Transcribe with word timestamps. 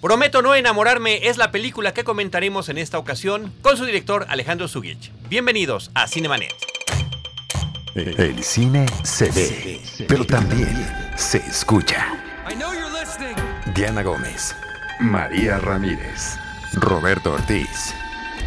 Prometo 0.00 0.40
no 0.40 0.54
enamorarme 0.54 1.28
es 1.28 1.36
la 1.36 1.50
película 1.50 1.92
que 1.92 2.04
comentaremos 2.04 2.70
en 2.70 2.78
esta 2.78 2.98
ocasión 2.98 3.52
con 3.60 3.76
su 3.76 3.84
director 3.84 4.24
Alejandro 4.30 4.66
Zugich. 4.66 5.12
Bienvenidos 5.28 5.90
a 5.92 6.08
Cinemanet. 6.08 6.54
El 7.94 8.42
cine 8.42 8.86
se 9.02 9.30
ve, 9.30 9.80
pero 10.08 10.24
también 10.24 10.74
se 11.16 11.36
escucha. 11.38 12.14
Diana 13.74 14.02
Gómez, 14.02 14.56
María 15.00 15.58
Ramírez, 15.58 16.38
Roberto 16.72 17.34
Ortiz 17.34 17.94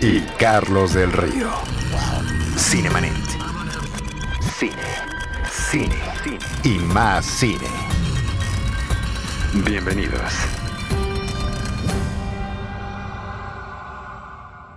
y 0.02 0.22
Carlos 0.40 0.96
del 0.96 1.12
Río. 1.12 1.52
Cinemanet. 2.58 3.14
Cine, 4.58 4.74
cine, 5.70 6.02
cine 6.24 6.40
y 6.64 6.80
más 6.80 7.24
cine. 7.24 7.68
Bienvenidos. 9.54 10.34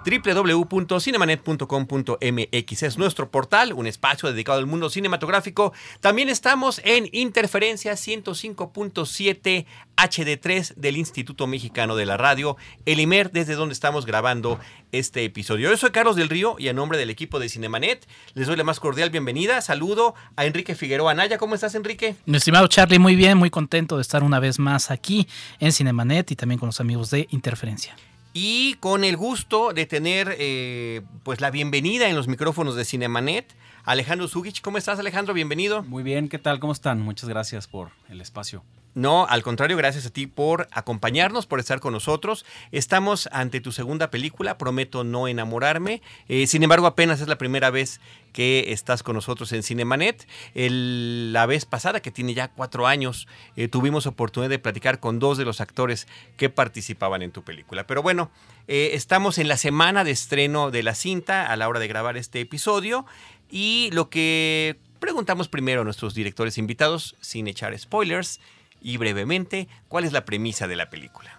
www.cinemanet.com.mx 0.06 2.82
es 2.82 2.96
nuestro 2.96 3.30
portal, 3.30 3.72
un 3.72 3.88
espacio 3.88 4.30
dedicado 4.30 4.58
al 4.58 4.66
mundo 4.66 4.88
cinematográfico. 4.88 5.72
También 6.00 6.28
estamos 6.28 6.80
en 6.84 7.08
Interferencia 7.10 7.94
105.7 7.94 9.66
HD3 9.96 10.74
del 10.76 10.96
Instituto 10.96 11.48
Mexicano 11.48 11.96
de 11.96 12.06
la 12.06 12.16
Radio, 12.16 12.56
el 12.84 13.00
IMER, 13.00 13.32
desde 13.32 13.56
donde 13.56 13.72
estamos 13.72 14.06
grabando 14.06 14.60
este 14.92 15.24
episodio. 15.24 15.70
Yo 15.70 15.76
soy 15.76 15.90
Carlos 15.90 16.14
del 16.14 16.28
Río 16.28 16.54
y 16.58 16.68
a 16.68 16.72
nombre 16.72 16.98
del 16.98 17.10
equipo 17.10 17.40
de 17.40 17.48
Cinemanet 17.48 18.06
les 18.34 18.46
doy 18.46 18.54
la 18.56 18.62
más 18.62 18.78
cordial 18.78 19.10
bienvenida. 19.10 19.60
Saludo 19.60 20.14
a 20.36 20.46
Enrique 20.46 20.76
Figueroa 20.76 21.10
Anaya. 21.10 21.36
¿Cómo 21.38 21.56
estás, 21.56 21.74
Enrique? 21.74 22.14
Mi 22.26 22.36
estimado 22.36 22.68
Charlie, 22.68 23.00
muy 23.00 23.16
bien, 23.16 23.36
muy 23.36 23.50
contento 23.50 23.96
de 23.96 24.02
estar 24.02 24.22
una 24.22 24.38
vez 24.38 24.60
más 24.60 24.92
aquí 24.92 25.26
en 25.58 25.72
Cinemanet 25.72 26.30
y 26.30 26.36
también 26.36 26.60
con 26.60 26.68
los 26.68 26.80
amigos 26.80 27.10
de 27.10 27.26
Interferencia 27.30 27.96
y 28.38 28.74
con 28.80 29.02
el 29.02 29.16
gusto 29.16 29.72
de 29.72 29.86
tener 29.86 30.36
eh, 30.38 31.00
pues 31.22 31.40
la 31.40 31.50
bienvenida 31.50 32.10
en 32.10 32.14
los 32.14 32.28
micrófonos 32.28 32.76
de 32.76 32.84
Cinemanet. 32.84 33.56
Alejandro 33.82 34.28
Zugich, 34.28 34.60
¿cómo 34.60 34.76
estás 34.76 34.98
Alejandro? 34.98 35.32
Bienvenido. 35.32 35.82
Muy 35.84 36.02
bien, 36.02 36.28
¿qué 36.28 36.38
tal? 36.38 36.60
¿Cómo 36.60 36.74
están? 36.74 37.00
Muchas 37.00 37.30
gracias 37.30 37.66
por 37.66 37.92
el 38.10 38.20
espacio. 38.20 38.62
No, 38.96 39.26
al 39.26 39.42
contrario, 39.42 39.76
gracias 39.76 40.06
a 40.06 40.10
ti 40.10 40.26
por 40.26 40.68
acompañarnos, 40.72 41.44
por 41.44 41.60
estar 41.60 41.80
con 41.80 41.92
nosotros. 41.92 42.46
Estamos 42.72 43.28
ante 43.30 43.60
tu 43.60 43.70
segunda 43.70 44.10
película, 44.10 44.56
Prometo 44.56 45.04
no 45.04 45.28
enamorarme. 45.28 46.00
Eh, 46.28 46.46
sin 46.46 46.62
embargo, 46.62 46.86
apenas 46.86 47.20
es 47.20 47.28
la 47.28 47.36
primera 47.36 47.68
vez 47.68 48.00
que 48.32 48.72
estás 48.72 49.02
con 49.02 49.14
nosotros 49.14 49.52
en 49.52 49.62
Cinemanet. 49.62 50.26
la 50.54 51.44
vez 51.44 51.66
pasada, 51.66 52.00
que 52.00 52.10
tiene 52.10 52.32
ya 52.32 52.48
cuatro 52.48 52.86
años, 52.86 53.28
eh, 53.54 53.68
tuvimos 53.68 54.06
oportunidad 54.06 54.48
de 54.48 54.58
platicar 54.58 54.98
con 54.98 55.18
dos 55.18 55.36
de 55.36 55.44
los 55.44 55.60
actores 55.60 56.08
que 56.38 56.48
participaban 56.48 57.20
en 57.20 57.32
tu 57.32 57.42
película. 57.42 57.86
Pero 57.86 58.02
bueno, 58.02 58.30
eh, 58.66 58.92
estamos 58.94 59.36
en 59.36 59.48
la 59.48 59.58
semana 59.58 60.04
de 60.04 60.12
estreno 60.12 60.70
de 60.70 60.82
la 60.82 60.94
cinta 60.94 61.52
a 61.52 61.56
la 61.56 61.68
hora 61.68 61.80
de 61.80 61.88
grabar 61.88 62.16
este 62.16 62.40
episodio. 62.40 63.04
Y 63.50 63.90
lo 63.92 64.08
que 64.08 64.78
preguntamos 65.00 65.48
primero 65.48 65.82
a 65.82 65.84
nuestros 65.84 66.14
directores 66.14 66.56
invitados, 66.56 67.14
sin 67.20 67.46
echar 67.46 67.78
spoilers, 67.78 68.40
y 68.80 68.96
brevemente, 68.96 69.68
¿cuál 69.88 70.04
es 70.04 70.12
la 70.12 70.24
premisa 70.24 70.66
de 70.66 70.76
la 70.76 70.90
película? 70.90 71.38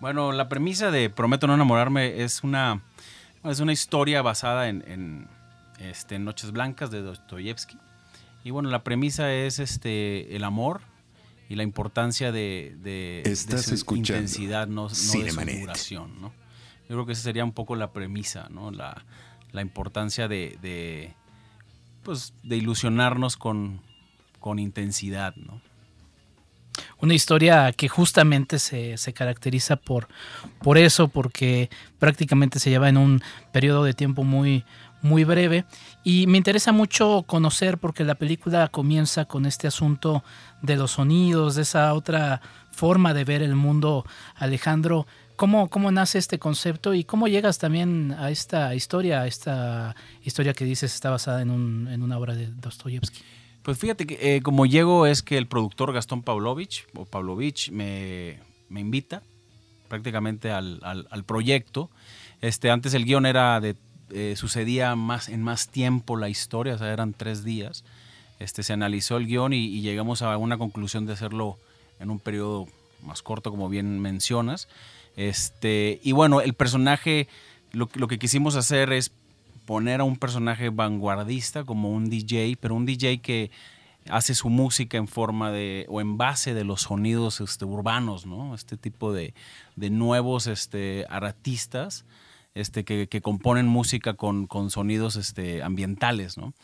Bueno, 0.00 0.32
la 0.32 0.48
premisa 0.48 0.90
de 0.90 1.08
Prometo 1.08 1.46
no 1.46 1.54
enamorarme 1.54 2.22
es 2.22 2.42
una, 2.42 2.82
es 3.44 3.60
una 3.60 3.72
historia 3.72 4.22
basada 4.22 4.68
en, 4.68 5.28
este, 5.78 6.18
Noches 6.18 6.52
Blancas 6.52 6.90
de 6.90 7.02
Dostoyevsky. 7.02 7.78
Y 8.44 8.50
bueno, 8.50 8.68
la 8.68 8.84
premisa 8.84 9.32
es 9.32 9.58
este, 9.58 10.36
el 10.36 10.44
amor 10.44 10.82
y 11.48 11.54
la 11.54 11.62
importancia 11.62 12.32
de, 12.32 12.76
de, 12.82 13.22
intensidad, 13.94 14.66
no, 14.66 14.82
no 14.82 14.88
de 14.88 14.94
su 14.94 15.60
duración. 15.60 16.20
¿no? 16.20 16.32
Yo 16.88 16.96
creo 16.96 17.06
que 17.06 17.12
esa 17.12 17.22
sería 17.22 17.44
un 17.44 17.52
poco 17.52 17.74
la 17.76 17.92
premisa, 17.92 18.48
¿no? 18.50 18.70
la, 18.70 19.04
la 19.52 19.62
importancia 19.62 20.28
de, 20.28 20.58
de, 20.60 21.14
pues, 22.02 22.34
de 22.42 22.56
ilusionarnos 22.56 23.38
con, 23.38 23.80
con 24.40 24.58
intensidad. 24.58 25.34
¿no? 25.36 25.62
Una 27.00 27.14
historia 27.14 27.72
que 27.72 27.88
justamente 27.88 28.58
se, 28.58 29.12
caracteriza 29.12 29.76
por, 29.76 30.08
por 30.62 30.78
eso, 30.78 31.08
porque 31.08 31.70
prácticamente 31.98 32.58
se 32.58 32.70
lleva 32.70 32.88
en 32.88 32.96
un 32.96 33.22
periodo 33.52 33.84
de 33.84 33.94
tiempo 33.94 34.24
muy, 34.24 34.64
muy 35.02 35.24
breve. 35.24 35.64
Y 36.02 36.26
me 36.26 36.38
interesa 36.38 36.72
mucho 36.72 37.24
conocer, 37.26 37.78
porque 37.78 38.04
la 38.04 38.14
película 38.14 38.68
comienza 38.68 39.26
con 39.26 39.46
este 39.46 39.66
asunto 39.66 40.24
de 40.62 40.76
los 40.76 40.92
sonidos, 40.92 41.56
de 41.56 41.62
esa 41.62 41.92
otra 41.94 42.40
forma 42.72 43.14
de 43.14 43.24
ver 43.24 43.42
el 43.42 43.54
mundo, 43.54 44.04
Alejandro. 44.34 45.06
¿Cómo, 45.36 45.68
¿Cómo 45.68 45.90
nace 45.90 46.18
este 46.18 46.38
concepto 46.38 46.94
y 46.94 47.04
cómo 47.04 47.26
llegas 47.26 47.58
también 47.58 48.14
a 48.18 48.30
esta 48.30 48.74
historia, 48.74 49.22
a 49.22 49.26
esta 49.26 49.96
historia 50.22 50.54
que 50.54 50.64
dices 50.64 50.94
está 50.94 51.10
basada 51.10 51.42
en, 51.42 51.50
un, 51.50 51.88
en 51.88 52.02
una 52.02 52.18
obra 52.18 52.34
de 52.34 52.46
Dostoyevsky? 52.46 53.20
Pues 53.64 53.78
fíjate 53.78 54.06
que 54.06 54.36
eh, 54.36 54.42
como 54.42 54.66
llego 54.66 55.06
es 55.06 55.22
que 55.22 55.38
el 55.38 55.46
productor 55.46 55.90
Gastón 55.94 56.22
Pavlovich, 56.22 56.86
o 56.94 57.06
Pavlovich, 57.06 57.70
me, 57.70 58.38
invita 58.68 59.22
prácticamente 59.88 60.50
al, 60.50 61.24
proyecto. 61.26 61.88
Este, 62.42 62.70
antes 62.70 62.92
el 62.92 63.06
guion 63.06 63.24
era 63.24 63.58
de, 63.62 63.74
eh, 64.10 64.34
sucedía 64.36 64.94
más, 64.96 65.30
en 65.30 65.42
más 65.42 65.68
tiempo 65.68 66.18
la 66.18 66.28
historia, 66.28 66.74
o 66.74 66.78
sea, 66.78 66.92
eran 66.92 67.14
tres 67.14 67.42
días. 67.42 67.84
Este, 68.38 68.62
se 68.62 68.74
analizó 68.74 69.16
el 69.16 69.26
guion 69.26 69.54
y, 69.54 69.80
llegamos 69.80 70.20
a 70.20 70.36
una 70.36 70.58
conclusión 70.58 71.06
de 71.06 71.14
hacerlo 71.14 71.58
en 72.00 72.10
un 72.10 72.18
periodo 72.18 72.66
más 73.02 73.22
corto, 73.22 73.50
como 73.50 73.70
bien 73.70 73.98
mencionas. 73.98 74.68
Este, 75.16 76.00
y 76.02 76.12
bueno, 76.12 76.42
el 76.42 76.52
personaje, 76.52 77.28
lo, 77.72 77.88
lo 77.94 78.08
que 78.08 78.18
quisimos 78.18 78.56
hacer 78.56 78.92
es 78.92 79.10
poner 79.64 80.00
a 80.00 80.04
un 80.04 80.16
personaje 80.16 80.70
vanguardista 80.70 81.64
como 81.64 81.90
un 81.90 82.08
DJ, 82.10 82.56
pero 82.60 82.74
un 82.74 82.86
DJ 82.86 83.18
que 83.18 83.50
hace 84.08 84.34
su 84.34 84.50
música 84.50 84.98
en 84.98 85.08
forma 85.08 85.50
de 85.50 85.86
o 85.88 86.00
en 86.00 86.16
base 86.16 86.54
de 86.54 86.64
los 86.64 86.82
sonidos 86.82 87.40
este, 87.40 87.64
urbanos, 87.64 88.26
¿no? 88.26 88.54
Este 88.54 88.76
tipo 88.76 89.12
de, 89.12 89.34
nuevos 89.76 90.46
este, 90.46 91.06
artistas 91.08 92.04
este, 92.54 92.84
que, 92.84 93.20
componen 93.20 93.66
música 93.66 94.14
con, 94.14 94.48
sonidos 94.70 95.16
este, 95.16 95.62
ambientales, 95.62 96.36
¿no? 96.38 96.54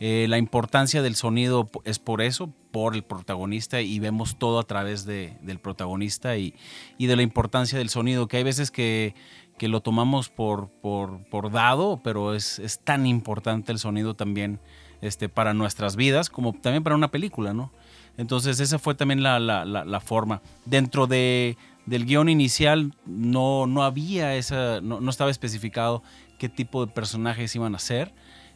Eh, 0.00 0.26
la 0.28 0.38
importancia 0.38 1.02
del 1.02 1.16
sonido 1.16 1.70
es 1.84 1.98
por 1.98 2.22
eso, 2.22 2.52
por 2.70 2.94
el 2.94 3.04
protagonista, 3.04 3.80
y 3.80 3.98
vemos 3.98 4.38
todo 4.38 4.58
a 4.58 4.64
través 4.64 5.04
de, 5.04 5.36
del 5.42 5.58
protagonista 5.58 6.36
y, 6.36 6.54
y, 6.98 7.06
de 7.06 7.16
la 7.16 7.22
importancia 7.22 7.78
del 7.78 7.90
sonido, 7.90 8.26
que 8.26 8.38
hay 8.38 8.42
veces 8.42 8.70
que 8.70 9.14
que 9.58 9.68
lo 9.68 9.80
tomamos 9.80 10.28
por, 10.28 10.68
por, 10.80 11.50
dado, 11.50 12.00
pero 12.02 12.34
es, 12.34 12.80
tan 12.84 13.06
importante 13.06 13.72
el 13.72 13.78
sonido 13.78 14.14
también 14.14 14.60
este, 15.00 15.28
para 15.28 15.54
nuestras 15.54 15.96
vidas 15.96 16.30
como 16.30 16.52
también 16.52 16.82
para 16.82 16.96
una 16.96 17.10
película, 17.10 17.52
¿no? 17.52 17.72
Entonces 18.16 18.60
esa 18.60 18.78
fue 18.78 18.94
también 18.94 19.22
la, 19.22 20.02
forma. 20.04 20.40
Dentro 20.64 21.06
de, 21.06 21.56
del 21.86 22.06
guion 22.06 22.28
inicial 22.28 22.94
no, 23.06 23.66
no 23.66 23.82
había 23.82 24.34
esa, 24.36 24.80
no, 24.80 25.08
estaba 25.08 25.30
especificado 25.30 26.02
qué 26.38 26.48
tipo 26.48 26.84
de 26.86 26.92
personajes 26.92 27.54
iban 27.54 27.74
a 27.74 27.78
ser. 27.78 28.12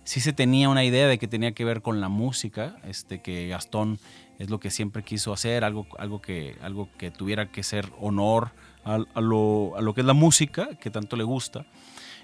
Sí 0.09 0.21
se 0.21 0.33
tenía 0.33 0.71
una 0.71 0.85
idea 0.85 1.07
de 1.07 1.19
que 1.19 1.29
tenía 1.29 1.53
que 1.53 1.67
ver 1.67 1.83
con 1.83 2.01
la 2.01 2.09
música, 2.09 2.77
este, 2.85 3.21
que 3.21 3.47
Gastón 3.49 3.99
es 4.39 4.49
lo 4.49 4.59
que 4.59 4.71
siempre 4.71 5.03
quiso 5.03 5.35
hacer, 5.35 5.65
algo, 5.65 5.87
algo, 5.99 6.23
que, 6.23 6.57
algo 6.63 6.89
que 6.97 7.11
tuviera 7.11 7.53
que 7.53 7.63
ser 7.63 7.93
honor 8.01 8.53
a, 8.87 8.97
lo, 9.21 9.75
que 9.95 10.01
es 10.01 10.07
la 10.07 10.15
música, 10.15 10.71
que 10.81 10.89
tanto 10.89 11.15
le 11.15 11.25
gusta. 11.25 11.67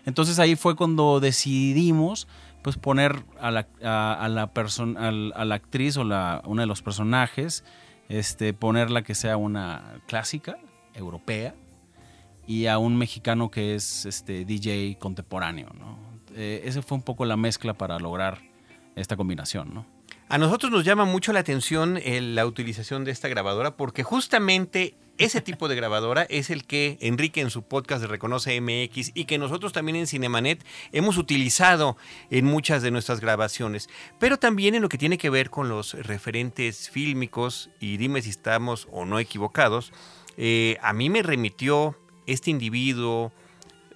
Entonces 0.06 0.38
ahí 0.38 0.56
fue 0.56 0.76
cuando 0.76 1.20
decidimos 1.20 2.26
pues 2.62 2.78
poner 2.78 3.22
a 3.38 3.50
la, 3.50 3.68
a, 3.82 4.28
la, 4.30 4.54
persona, 4.54 5.08
a, 5.08 5.44
la 5.44 5.54
actriz 5.54 5.98
o 5.98 6.04
la, 6.04 6.40
una 6.46 6.62
de 6.62 6.66
los 6.66 6.80
personajes, 6.80 7.64
este, 8.08 8.54
ponerla 8.54 9.02
que 9.02 9.14
sea 9.14 9.36
una 9.36 10.00
clásica, 10.06 10.56
europea, 10.94 11.54
y 12.46 12.64
a 12.64 12.78
un 12.78 12.96
mexicano 12.96 13.50
que 13.50 13.74
es 13.74 14.06
este, 14.06 14.46
DJ 14.46 14.96
contemporáneo. 14.98 15.68
¿no? 15.78 16.13
Eh, 16.34 16.62
esa 16.64 16.82
fue 16.82 16.96
un 16.96 17.02
poco 17.02 17.24
la 17.24 17.36
mezcla 17.36 17.74
para 17.74 17.98
lograr 17.98 18.42
esta 18.96 19.16
combinación. 19.16 19.72
¿no? 19.72 19.86
A 20.28 20.38
nosotros 20.38 20.72
nos 20.72 20.84
llama 20.84 21.04
mucho 21.04 21.32
la 21.32 21.40
atención 21.40 22.00
la 22.04 22.46
utilización 22.46 23.04
de 23.04 23.12
esta 23.12 23.28
grabadora 23.28 23.76
porque 23.76 24.02
justamente 24.02 24.94
ese 25.16 25.40
tipo 25.40 25.68
de 25.68 25.76
grabadora 25.76 26.22
es 26.28 26.50
el 26.50 26.64
que 26.64 26.98
Enrique 27.00 27.40
en 27.40 27.50
su 27.50 27.62
podcast 27.62 28.00
de 28.00 28.08
Reconoce 28.08 28.60
MX 28.60 29.12
y 29.14 29.26
que 29.26 29.38
nosotros 29.38 29.72
también 29.72 29.94
en 29.94 30.08
Cinemanet 30.08 30.64
hemos 30.90 31.18
utilizado 31.18 31.96
en 32.30 32.46
muchas 32.46 32.82
de 32.82 32.90
nuestras 32.90 33.20
grabaciones, 33.20 33.88
pero 34.18 34.38
también 34.38 34.74
en 34.74 34.82
lo 34.82 34.88
que 34.88 34.98
tiene 34.98 35.18
que 35.18 35.30
ver 35.30 35.50
con 35.50 35.68
los 35.68 35.94
referentes 35.94 36.90
fílmicos 36.90 37.70
y 37.78 37.96
dime 37.96 38.22
si 38.22 38.30
estamos 38.30 38.88
o 38.90 39.04
no 39.04 39.20
equivocados, 39.20 39.92
eh, 40.36 40.78
a 40.82 40.92
mí 40.92 41.10
me 41.10 41.22
remitió 41.22 41.96
este 42.26 42.50
individuo 42.50 43.32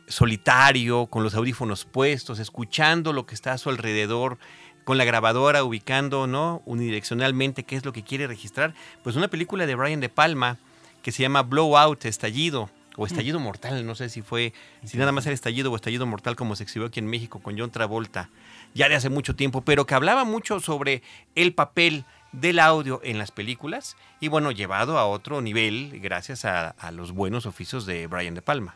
solitario, 0.09 1.07
con 1.07 1.23
los 1.23 1.35
audífonos 1.35 1.85
puestos, 1.85 2.39
escuchando 2.39 3.13
lo 3.13 3.27
que 3.27 3.35
está 3.35 3.53
a 3.53 3.59
su 3.59 3.71
alrededor, 3.71 4.39
con 4.85 4.99
la 4.99 5.05
grabadora 5.05 5.65
ubicando, 5.65 6.27
¿no? 6.27 6.63
Unidireccionalmente 6.65 7.65
qué 7.65 7.77
es 7.77 7.85
lo 7.85 7.93
que 7.93 8.03
quiere 8.03 8.27
registrar. 8.27 8.75
Pues 9.03 9.17
una 9.17 9.29
película 9.29 9.67
de 9.67 9.75
Brian 9.75 10.01
De 10.01 10.09
Palma 10.09 10.59
que 11.03 11.13
se 11.13 11.23
llama 11.23 11.43
Blowout, 11.43 12.05
Estallido, 12.07 12.71
o 12.99 13.07
Estallido 13.07 13.39
Mortal, 13.39 13.87
no 13.87 13.95
sé 13.95 14.09
si 14.09 14.23
fue, 14.23 14.53
si 14.85 14.99
nada 14.99 15.13
más 15.13 15.25
era 15.25 15.33
Estallido 15.33 15.71
o 15.71 15.77
Estallido 15.77 16.05
Mortal 16.05 16.35
como 16.35 16.57
se 16.57 16.65
exhibió 16.65 16.89
aquí 16.89 16.99
en 16.99 17.07
México 17.07 17.39
con 17.39 17.57
John 17.57 17.71
Travolta, 17.71 18.29
ya 18.75 18.89
de 18.89 18.97
hace 18.97 19.09
mucho 19.09 19.37
tiempo, 19.37 19.61
pero 19.61 19.87
que 19.87 19.95
hablaba 19.95 20.25
mucho 20.25 20.59
sobre 20.59 21.03
el 21.37 21.55
papel 21.55 22.05
del 22.33 22.59
audio 22.59 23.01
en 23.05 23.19
las 23.19 23.31
películas 23.31 23.97
y 24.19 24.27
bueno, 24.27 24.51
llevado 24.51 24.99
a 24.99 25.07
otro 25.07 25.41
nivel 25.41 26.01
gracias 26.01 26.45
a, 26.45 26.75
los 26.91 27.13
buenos 27.13 27.47
oficios 27.47 27.87
de 27.87 28.09
Brian 28.09 28.35
De 28.35 28.43
Palma. 28.43 28.75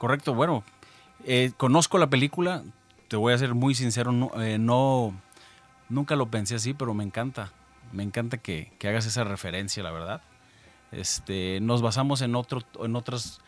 Correcto, 0.00 0.32
bueno, 0.32 0.64
eh, 1.26 1.52
conozco 1.58 1.98
la 1.98 2.06
película, 2.06 2.62
te 3.08 3.16
voy 3.16 3.34
a 3.34 3.38
ser 3.38 3.54
muy 3.54 3.74
sincero, 3.74 4.12
no, 4.12 4.30
eh, 4.40 4.56
no, 4.56 5.14
nunca 5.90 6.16
lo 6.16 6.30
pensé 6.30 6.54
así, 6.54 6.72
pero 6.72 6.94
me 6.94 7.04
encanta, 7.04 7.52
me 7.92 8.02
encanta 8.02 8.38
que, 8.38 8.72
que 8.78 8.88
hagas 8.88 9.04
esa 9.04 9.24
referencia, 9.24 9.82
la 9.82 9.90
verdad. 9.90 10.22
Este, 10.90 11.58
nos 11.60 11.82
basamos 11.82 12.22
en, 12.22 12.34
otro, 12.34 12.62
en, 12.82 12.96
otras, 12.96 13.42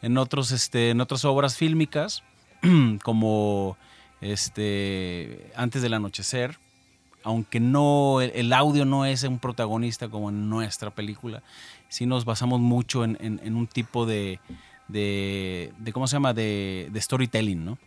en, 0.00 0.16
otros, 0.16 0.50
este, 0.50 0.88
en 0.88 1.02
otras 1.02 1.26
obras 1.26 1.58
fílmicas, 1.58 2.22
como 3.04 3.76
este, 4.22 5.52
Antes 5.56 5.82
del 5.82 5.92
Anochecer, 5.92 6.58
aunque 7.22 7.60
no 7.60 8.22
el, 8.22 8.54
audio 8.54 8.86
no 8.86 9.04
es 9.04 9.24
un 9.24 9.40
protagonista 9.40 10.08
como 10.08 10.30
en 10.30 10.48
nuestra 10.48 10.88
película, 10.88 11.42
sí 11.90 12.06
nos 12.06 12.24
basamos 12.24 12.60
mucho 12.60 13.04
en, 13.04 13.54
un 13.54 13.66
tipo 13.66 14.06
de, 14.06 14.40
de, 14.88 15.72
¿cómo 15.92 16.06
se 16.06 16.16
llama? 16.16 16.34
De, 16.34 16.90
storytelling, 16.96 17.64
¿no? 17.64 17.78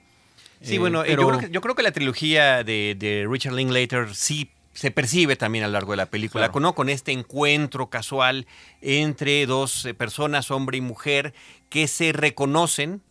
Sí, 0.61 0.77
bueno, 0.77 1.03
eh, 1.03 1.15
yo, 1.17 1.27
creo 1.27 1.39
que, 1.39 1.49
yo, 1.49 1.61
creo 1.61 1.75
que, 1.75 1.83
la 1.83 1.91
trilogía 1.91 2.63
de, 2.63 2.95
de 2.97 3.25
Richard 3.27 3.53
Linklater 3.53 4.13
sí 4.13 4.51
se 4.73 4.91
percibe 4.91 5.35
también 5.35 5.63
a 5.63 5.67
lo 5.67 5.73
largo 5.73 5.91
de 5.91 5.97
la 5.97 6.05
película, 6.05 6.49
¿no? 6.53 6.75
con 6.75 6.89
este 6.89 7.11
encuentro 7.11 7.89
casual 7.89 8.47
entre 8.81 9.45
dos 9.45 9.85
eh, 9.85 9.93
personas, 9.93 10.49
hombre 10.49 10.77
y 10.77 10.81
mujer, 10.81 11.33
que 11.69 11.87
se 11.87 12.13
reconocen 12.13 13.01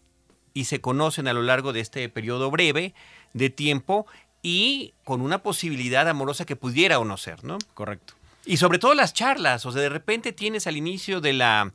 y 0.54 0.64
se 0.64 0.80
conocen 0.80 1.28
a 1.28 1.32
lo 1.32 1.42
largo 1.42 1.72
de 1.72 1.80
este 1.80 2.08
periodo 2.08 2.50
breve 2.50 2.94
de 3.34 3.50
tiempo 3.50 4.06
y 4.42 4.94
con 5.04 5.20
una 5.20 5.42
posibilidad 5.42 6.08
amorosa 6.08 6.46
que 6.46 6.56
pudiera 6.56 6.98
o 6.98 7.04
no 7.04 7.16
ser, 7.18 7.44
¿no? 7.44 7.58
Correcto. 7.74 8.14
Y 8.46 8.56
sobre 8.56 8.78
todo 8.78 8.94
las 8.94 9.12
charlas, 9.12 9.66
o 9.66 9.72
sea, 9.72 9.82
de 9.82 9.90
repente 9.90 10.32
tienes 10.32 10.66
al 10.66 10.78
inicio 10.78 11.20
de 11.20 11.34
la 11.34 11.72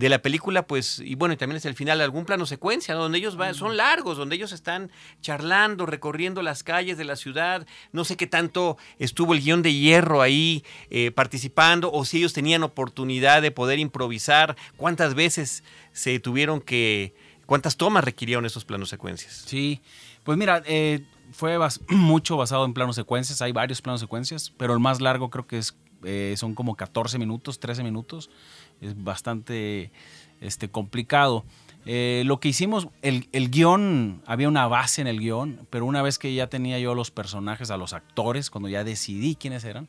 de 0.00 0.08
la 0.08 0.22
película, 0.22 0.66
pues, 0.66 0.98
y 1.04 1.14
bueno, 1.14 1.34
y 1.34 1.36
también 1.36 1.58
es 1.58 1.66
el 1.66 1.74
final, 1.74 2.00
algún 2.00 2.24
plano 2.24 2.46
secuencia, 2.46 2.94
donde 2.94 3.18
ellos 3.18 3.36
van, 3.36 3.54
son 3.54 3.76
largos, 3.76 4.16
donde 4.16 4.34
ellos 4.34 4.50
están 4.50 4.90
charlando, 5.20 5.84
recorriendo 5.84 6.40
las 6.40 6.62
calles 6.62 6.96
de 6.96 7.04
la 7.04 7.16
ciudad, 7.16 7.66
no 7.92 8.06
sé 8.06 8.16
qué 8.16 8.26
tanto 8.26 8.78
estuvo 8.98 9.34
el 9.34 9.42
guion 9.42 9.60
de 9.60 9.74
hierro 9.74 10.22
ahí 10.22 10.64
eh, 10.88 11.10
participando, 11.10 11.92
o 11.92 12.06
si 12.06 12.16
ellos 12.16 12.32
tenían 12.32 12.62
oportunidad 12.62 13.42
de 13.42 13.50
poder 13.50 13.78
improvisar, 13.78 14.56
cuántas 14.78 15.14
veces 15.14 15.64
se 15.92 16.18
tuvieron 16.18 16.62
que, 16.62 17.14
cuántas 17.44 17.76
tomas 17.76 18.02
requirieron 18.02 18.46
esos 18.46 18.64
planos 18.64 18.88
secuencias. 18.88 19.44
Sí, 19.46 19.82
pues 20.24 20.38
mira, 20.38 20.62
eh, 20.64 21.04
fue 21.30 21.58
mucho 21.90 22.38
basado 22.38 22.64
en 22.64 22.72
planos 22.72 22.96
secuencias, 22.96 23.42
hay 23.42 23.52
varios 23.52 23.82
planos 23.82 24.00
secuencias, 24.00 24.50
pero 24.56 24.72
el 24.72 24.80
más 24.80 25.02
largo 25.02 25.28
creo 25.28 25.46
que 25.46 25.58
es, 25.58 25.76
eh, 26.04 26.36
son 26.38 26.54
como 26.54 26.74
14 26.74 27.18
minutos, 27.18 27.60
13 27.60 27.82
minutos 27.82 28.30
es 28.80 29.02
bastante 29.02 29.90
este, 30.40 30.68
complicado. 30.68 31.44
Eh, 31.86 32.22
lo 32.26 32.40
que 32.40 32.48
hicimos, 32.48 32.88
el, 33.02 33.28
el, 33.32 33.50
guion, 33.50 34.22
había 34.26 34.48
una 34.48 34.66
base 34.66 35.00
en 35.00 35.06
el 35.06 35.18
guion, 35.18 35.66
pero 35.70 35.86
una 35.86 36.02
vez 36.02 36.18
que 36.18 36.34
ya 36.34 36.48
tenía 36.48 36.78
yo 36.78 36.94
los 36.94 37.10
personajes, 37.10 37.70
a 37.70 37.76
los 37.76 37.92
actores, 37.92 38.50
cuando 38.50 38.68
ya 38.68 38.84
decidí 38.84 39.34
quiénes 39.34 39.64
eran, 39.64 39.88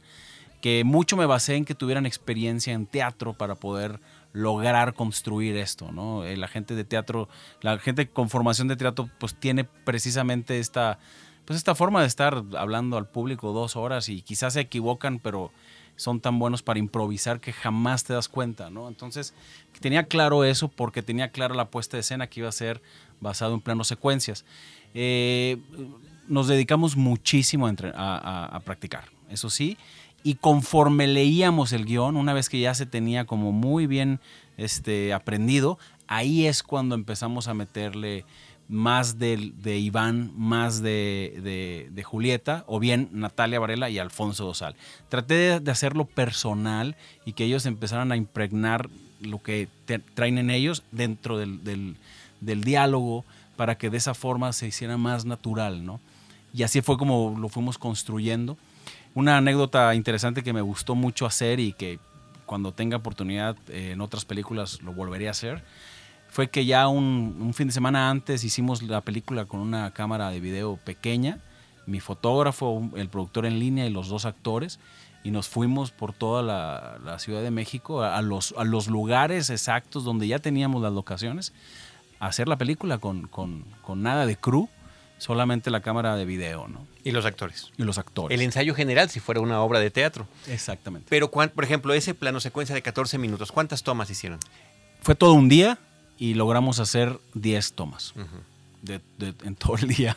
que 0.62 0.84
mucho 0.84 1.18
me 1.18 1.26
basé 1.26 1.56
en 1.56 1.66
que 1.66 1.76
tuvieran 1.76 2.06
experiencia 2.06 2.74
en 2.74 2.86
teatro 2.86 3.34
para 3.34 3.56
poder 3.56 4.00
lograr 4.34 4.94
construir 4.94 5.58
esto, 5.58 5.92
¿no? 5.92 6.24
Eh, 6.24 6.38
la 6.38 6.48
gente 6.48 6.76
de 6.76 6.86
teatro, 6.86 7.28
la 7.62 7.78
gente 7.80 8.08
con 8.08 8.30
formación 8.30 8.68
de 8.68 8.78
teatro, 8.78 9.10
pues 9.20 9.36
tiene 9.36 9.66
precisamente 9.66 10.60
esta, 10.60 11.00
pues 11.46 11.58
esta 11.58 11.76
forma 11.76 12.02
de 12.02 12.08
estar 12.08 12.44
hablando 12.58 12.98
al 12.98 13.08
público 13.08 13.52
dos 13.52 13.76
horas 13.76 14.08
y 14.08 14.22
quizás 14.22 14.54
se 14.54 14.62
equivocan, 14.62 15.20
pero 15.20 15.52
son 16.02 16.20
tan 16.20 16.40
buenos 16.40 16.64
para 16.64 16.80
improvisar 16.80 17.40
que 17.40 17.54
jamás 17.54 18.04
te 18.04 18.14
das 18.14 18.28
cuenta, 18.28 18.72
¿no? 18.72 18.88
Entonces, 18.88 19.36
tenía 19.80 20.06
claro 20.06 20.44
eso 20.44 20.68
porque 20.68 21.04
tenía 21.04 21.30
clara 21.30 21.54
la 21.54 21.70
puesta 21.70 21.96
de 21.96 22.02
escena 22.02 22.26
que 22.26 22.40
iba 22.40 22.50
a 22.50 22.52
ser 22.52 22.82
basado 23.20 23.54
en 23.54 23.62
planos 23.62 23.88
secuencias. 23.88 24.44
Eh, 24.96 25.58
nos 26.28 26.48
dedicamos 26.48 26.98
muchísimo 26.98 27.68
a, 27.68 28.62
practicar, 28.66 29.10
eso 29.30 29.52
sí, 29.52 29.78
y 30.24 30.36
conforme 30.36 31.06
leíamos 31.06 31.72
el 31.72 31.86
guion, 31.86 32.18
una 32.18 32.34
vez 32.34 32.50
que 32.50 32.60
ya 32.60 32.74
se 32.74 32.88
tenía 32.88 33.26
como 33.26 33.52
muy 33.52 33.86
bien 33.86 34.20
este, 34.58 35.14
aprendido, 35.14 35.78
ahí 36.08 36.48
es 36.48 36.64
cuando 36.64 36.96
empezamos 36.96 37.48
a 37.48 37.54
meterle 37.54 38.26
más 38.72 39.20
de, 39.20 39.52
de 39.58 39.78
Iván, 39.78 40.32
más 40.38 40.82
de, 40.82 41.90
de, 41.94 42.04
Julieta, 42.04 42.64
o 42.68 42.80
bien 42.80 43.10
Natalia 43.12 43.60
Varela 43.60 43.90
y 43.90 44.00
Alfonso 44.00 44.46
Dosal. 44.46 44.76
Traté 45.10 45.60
de, 45.60 45.72
hacerlo 45.72 46.06
personal 46.06 46.96
y 47.26 47.34
que 47.34 47.44
ellos 47.44 47.66
empezaran 47.66 48.14
a 48.14 48.16
impregnar 48.16 48.90
lo 49.20 49.44
que 49.44 49.68
traen 50.14 50.38
en 50.38 50.50
ellos 50.50 50.84
dentro 50.94 51.38
del, 51.38 51.62
del, 52.40 52.64
diálogo 52.64 53.26
para 53.58 53.78
que 53.78 53.90
de 53.90 53.98
esa 53.98 54.14
forma 54.14 54.54
se 54.54 54.68
hiciera 54.68 54.96
más 54.96 55.26
natural, 55.26 55.86
¿no? 55.86 56.00
Y 56.54 56.64
así 56.64 56.82
fue 56.82 56.98
como 56.98 57.36
lo 57.38 57.50
fuimos 57.50 57.78
construyendo. 57.78 58.58
Una 59.14 59.38
anécdota 59.38 59.94
interesante 59.96 60.44
que 60.44 60.54
me 60.54 60.62
gustó 60.62 60.96
mucho 60.96 61.26
hacer 61.26 61.60
y 61.60 61.74
que 61.74 62.00
cuando 62.46 62.72
tenga 62.72 62.98
oportunidad 62.98 63.58
eh, 63.68 63.92
en 63.92 64.00
otras 64.00 64.24
películas 64.24 64.82
lo 64.82 64.94
volveré 64.94 65.28
a 65.28 65.32
hacer 65.32 65.62
fue 66.32 66.50
que 66.50 66.66
ya 66.66 66.88
un, 66.88 67.52
fin 67.54 67.68
de 67.68 67.74
semana 67.74 68.10
antes 68.10 68.46
hicimos 68.46 68.82
la 68.82 69.02
película 69.02 69.46
con 69.46 69.60
una 69.60 69.92
cámara 69.92 70.32
de 70.32 70.40
video 70.40 70.78
pequeña, 70.78 71.40
mi 71.86 72.00
fotógrafo, 72.00 72.90
el 72.96 73.10
productor 73.10 73.46
en 73.46 73.60
línea 73.60 73.86
y 73.86 73.90
los 73.90 74.08
dos 74.08 74.24
actores, 74.24 74.80
y 75.26 75.32
nos 75.32 75.50
fuimos 75.50 75.92
por 75.92 76.14
toda 76.14 76.42
la, 76.42 77.20
Ciudad 77.20 77.44
de 77.44 77.52
México, 77.52 78.02
a, 78.02 78.22
los, 78.22 78.56
a 78.58 78.64
los 78.64 78.88
lugares 78.88 79.50
exactos 79.50 80.06
donde 80.06 80.26
ya 80.26 80.40
teníamos 80.40 80.82
las 80.82 80.94
locaciones, 80.94 81.52
a 82.22 82.28
hacer 82.28 82.48
la 82.48 82.58
película 82.58 82.98
con, 82.98 83.28
con, 83.28 83.66
con 83.82 84.02
nada 84.02 84.26
de 84.26 84.38
crew, 84.38 84.70
solamente 85.18 85.70
la 85.70 85.82
cámara 85.82 86.16
de 86.16 86.24
video, 86.24 86.70
¿no? 86.70 86.88
Y 87.04 87.12
los 87.12 87.26
actores. 87.26 87.72
Y 87.78 87.84
los 87.84 87.98
actores. 87.98 88.34
El 88.34 88.42
ensayo 88.42 88.74
general, 88.74 89.10
si 89.10 89.20
fuera 89.20 89.42
una 89.42 89.62
obra 89.62 89.82
de 89.82 89.92
teatro. 89.92 90.28
Exactamente. 90.48 91.08
Pero, 91.10 91.30
por 91.30 91.64
ejemplo, 91.66 91.94
ese 91.94 92.14
plano 92.14 92.40
secuencia 92.40 92.74
de 92.74 92.82
14 92.82 93.18
minutos, 93.18 93.52
¿cuántas 93.52 93.84
tomas 93.84 94.10
hicieron? 94.10 94.40
Fue 95.02 95.14
todo 95.14 95.34
un 95.34 95.50
día, 95.50 95.78
y 96.22 96.36
logramos 96.36 96.80
hacer 96.80 97.20
10 97.34 97.74
tomas 97.74 98.14
en 98.88 99.56
todo 99.56 99.76
el 99.78 99.88
día. 99.88 100.16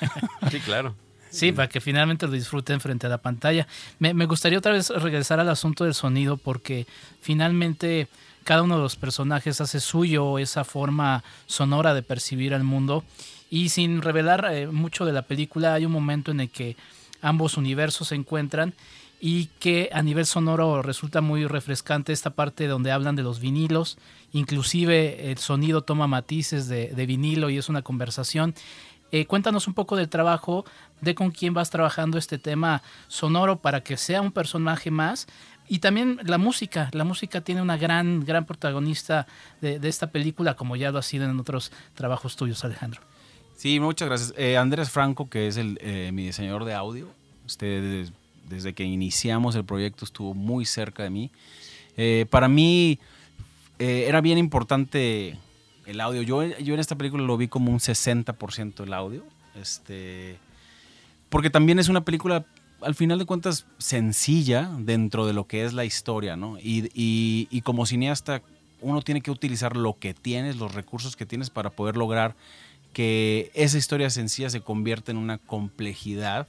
sí, 0.50 0.58
claro. 0.58 0.96
Sí, 1.30 1.52
para 1.52 1.68
que 1.68 1.80
finalmente 1.80 2.26
lo 2.26 2.32
disfruten 2.32 2.80
frente 2.80 3.06
a 3.06 3.10
la 3.10 3.18
pantalla. 3.18 3.68
Me, 4.00 4.12
gustaría 4.26 4.58
otra 4.58 4.72
vez 4.72 4.90
regresar 4.90 5.38
al 5.38 5.48
asunto 5.48 5.84
del 5.84 5.94
sonido 5.94 6.38
porque 6.38 6.88
finalmente 7.22 8.08
cada 8.42 8.62
uno 8.64 8.78
de 8.78 8.82
los 8.82 8.96
personajes 8.96 9.60
hace 9.60 9.78
suyo 9.78 10.40
esa 10.40 10.64
forma 10.64 11.22
sonora 11.46 11.94
de 11.94 12.02
percibir 12.02 12.52
al 12.52 12.64
mundo 12.64 13.04
y 13.48 13.68
sin 13.68 14.02
revelar 14.02 14.48
eh, 14.50 14.66
mucho 14.66 15.04
de 15.04 15.12
la 15.12 15.22
película 15.22 15.74
hay 15.74 15.86
un 15.86 15.92
momento 15.92 16.32
en 16.32 16.40
el 16.40 16.50
que 16.50 16.76
ambos 17.22 17.56
universos 17.56 18.08
se 18.08 18.16
encuentran 18.16 18.74
y 19.26 19.46
que 19.58 19.88
a 19.94 20.02
nivel 20.02 20.26
sonoro 20.26 20.82
resulta 20.82 21.22
muy 21.22 21.46
refrescante 21.46 22.12
esta 22.12 22.28
parte 22.34 22.66
donde 22.66 22.92
hablan 22.92 23.16
de 23.16 23.22
los 23.22 23.40
vinilos, 23.40 23.96
inclusive 24.32 25.30
el 25.30 25.38
sonido 25.38 25.80
toma 25.80 26.06
matices 26.06 26.68
de, 26.68 27.06
vinilo 27.06 27.48
y 27.48 27.56
es 27.56 27.70
una 27.70 27.80
conversación. 27.80 28.54
Eh, 29.12 29.24
cuéntanos 29.24 29.66
un 29.66 29.72
poco 29.72 29.96
del 29.96 30.10
trabajo 30.10 30.66
de 31.00 31.14
con 31.14 31.30
quién 31.30 31.54
vas 31.54 31.70
trabajando 31.70 32.18
este 32.18 32.36
tema 32.36 32.82
sonoro 33.08 33.56
para 33.56 33.80
que 33.80 33.96
sea 33.96 34.20
un 34.20 34.30
personaje 34.30 34.90
más 34.90 35.26
y 35.70 35.78
también 35.78 36.20
la 36.24 36.36
música, 36.36 36.90
la 36.92 37.04
música 37.04 37.40
tiene 37.40 37.62
una 37.62 37.78
gran, 37.78 38.26
gran 38.26 38.44
protagonista 38.44 39.26
de, 39.62 39.80
esta 39.88 40.08
película, 40.08 40.52
como 40.52 40.76
ya 40.76 40.90
lo 40.90 40.98
ha 40.98 41.02
sido 41.02 41.24
en 41.24 41.40
otros 41.40 41.72
trabajos 41.94 42.36
tuyos, 42.36 42.62
Alejandro. 42.62 43.00
Sí, 43.56 43.80
muchas 43.80 44.06
gracias. 44.06 44.34
Eh, 44.36 44.58
Andrés 44.58 44.90
Franco, 44.90 45.30
que 45.30 45.48
es 45.48 45.56
el, 45.56 45.78
eh, 45.80 46.10
mi 46.12 46.26
diseñador 46.26 46.66
de 46.66 46.74
audio, 46.74 47.08
este, 47.46 48.12
desde 48.48 48.72
que 48.72 48.84
iniciamos 48.84 49.54
el 49.56 49.64
proyecto 49.64 50.04
estuvo 50.04 50.34
muy 50.34 50.64
cerca 50.64 51.02
de 51.02 51.10
mí. 51.10 51.30
Eh, 51.96 52.26
para 52.30 52.48
mí 52.48 52.98
eh, 53.78 54.04
era 54.08 54.20
bien 54.20 54.38
importante 54.38 55.38
el 55.86 56.00
audio. 56.00 56.22
Yo, 56.22 56.44
yo 56.58 56.74
en 56.74 56.80
esta 56.80 56.96
película 56.96 57.24
lo 57.24 57.36
vi 57.36 57.48
como 57.48 57.70
un 57.70 57.78
60% 57.78 58.82
el 58.82 58.92
audio. 58.92 59.22
Este, 59.60 60.36
porque 61.28 61.50
también 61.50 61.78
es 61.78 61.88
una 61.88 62.04
película, 62.04 62.44
al 62.80 62.94
final 62.94 63.18
de 63.18 63.26
cuentas, 63.26 63.66
sencilla 63.78 64.70
dentro 64.78 65.26
de 65.26 65.32
lo 65.32 65.46
que 65.46 65.64
es 65.64 65.72
la 65.72 65.84
historia, 65.84 66.36
¿no? 66.36 66.58
Y, 66.58 66.90
y 66.94 67.60
como 67.62 67.86
cineasta, 67.86 68.42
uno 68.80 69.00
tiene 69.02 69.20
que 69.20 69.30
utilizar 69.30 69.76
lo 69.76 69.98
que 69.98 70.14
tienes, 70.14 70.56
los 70.56 70.74
recursos 70.74 71.16
que 71.16 71.26
tienes 71.26 71.50
para 71.50 71.70
poder 71.70 71.96
lograr 71.96 72.34
que 72.92 73.50
esa 73.54 73.78
historia 73.78 74.08
sencilla 74.10 74.50
se 74.50 74.60
convierta 74.60 75.10
en 75.10 75.18
una 75.18 75.38
complejidad 75.38 76.46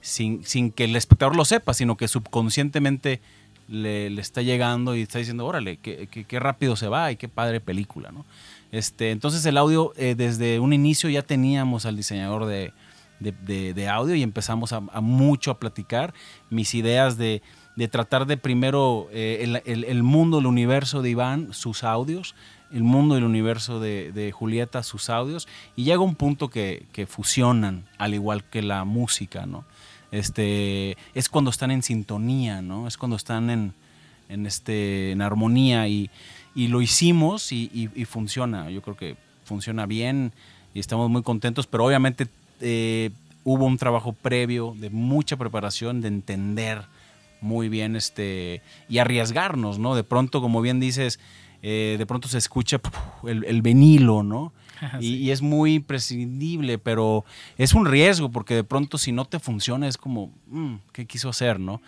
sin, 0.00 0.42
que 0.72 0.84
el 0.84 0.96
espectador 0.96 1.36
lo 1.36 1.44
sepa, 1.44 1.74
sino 1.74 1.96
que 1.96 2.08
subconscientemente 2.08 3.20
le, 3.68 4.06
está 4.20 4.42
llegando 4.42 4.96
y 4.96 5.02
está 5.02 5.18
diciendo, 5.18 5.46
órale, 5.46 5.76
qué, 5.76 6.08
qué, 6.08 6.40
rápido 6.40 6.76
se 6.76 6.88
va 6.88 7.12
y 7.12 7.16
qué 7.16 7.28
padre 7.28 7.60
película, 7.60 8.10
¿no? 8.10 8.24
Este, 8.72 9.10
entonces 9.10 9.44
el 9.46 9.56
audio, 9.56 9.92
eh, 9.96 10.14
desde 10.16 10.60
un 10.60 10.72
inicio 10.72 11.10
ya 11.10 11.22
teníamos 11.22 11.86
al 11.86 11.96
diseñador 11.96 12.46
de, 12.46 12.72
de, 13.20 13.88
audio 13.88 14.14
y 14.14 14.22
empezamos 14.22 14.72
a, 14.72 14.80
mucho 14.80 15.50
a 15.50 15.58
platicar 15.58 16.14
mis 16.48 16.74
ideas 16.74 17.18
de, 17.18 17.42
tratar 17.90 18.26
de 18.26 18.36
primero 18.36 19.08
eh, 19.12 19.60
el, 19.64 20.02
mundo, 20.02 20.38
el 20.38 20.46
universo 20.46 21.02
de 21.02 21.10
Iván, 21.10 21.52
sus 21.52 21.84
audios, 21.84 22.34
el 22.72 22.82
mundo 22.82 23.14
y 23.14 23.18
el 23.18 23.24
universo 23.24 23.80
de, 23.80 24.32
Julieta, 24.34 24.82
sus 24.82 25.10
audios, 25.10 25.48
y 25.76 25.84
llega 25.84 26.00
un 26.00 26.14
punto 26.14 26.48
que, 26.48 27.06
fusionan, 27.08 27.86
al 27.98 28.14
igual 28.14 28.44
que 28.44 28.62
la 28.62 28.84
música, 28.84 29.46
¿no? 29.46 29.64
Este, 30.12 30.96
es 31.14 31.28
cuando 31.28 31.50
están 31.50 31.70
en 31.70 31.82
sintonía, 31.82 32.62
¿no? 32.62 32.88
Es 32.88 32.96
cuando 32.96 33.16
están 33.16 33.50
en, 33.50 33.74
en, 34.28 34.46
este, 34.46 35.12
en 35.12 35.22
armonía 35.22 35.86
y, 35.88 36.10
y 36.54 36.68
lo 36.68 36.82
hicimos 36.82 37.52
y, 37.52 37.88
funciona. 38.06 38.70
Yo 38.70 38.82
creo 38.82 38.96
que 38.96 39.16
funciona 39.44 39.86
bien 39.86 40.32
y 40.74 40.80
estamos 40.80 41.10
muy 41.10 41.22
contentos, 41.22 41.66
pero 41.66 41.84
obviamente 41.84 42.28
eh, 42.60 43.10
hubo 43.44 43.66
un 43.66 43.78
trabajo 43.78 44.12
previo 44.12 44.74
de 44.78 44.90
mucha 44.90 45.36
preparación, 45.36 46.00
de 46.00 46.08
entender 46.08 46.82
muy 47.40 47.68
bien 47.68 47.96
este 47.96 48.62
y 48.88 48.98
arriesgarnos, 48.98 49.78
¿no? 49.78 49.94
De 49.94 50.04
pronto, 50.04 50.40
como 50.40 50.60
bien 50.60 50.80
dices, 50.80 51.18
eh, 51.62 51.96
de 51.98 52.06
pronto 52.06 52.28
se 52.28 52.38
escucha 52.38 52.80
el, 53.26 53.44
el 53.44 53.62
vinilo, 53.62 54.22
¿no? 54.22 54.52
Y, 55.00 55.30
es 55.30 55.42
muy 55.42 55.80
prescindible, 55.80 56.78
pero 56.78 57.24
es 57.58 57.74
un 57.74 57.86
riesgo 57.86 58.30
porque 58.30 58.54
de 58.54 58.64
pronto 58.64 58.98
si 58.98 59.12
no 59.12 59.24
te 59.24 59.38
funciona 59.38 59.88
es 59.88 59.96
como, 59.96 60.32
mm, 60.48 60.76
¿qué 60.92 61.06
quiso 61.06 61.28
hacer, 61.28 61.60
no? 61.60 61.80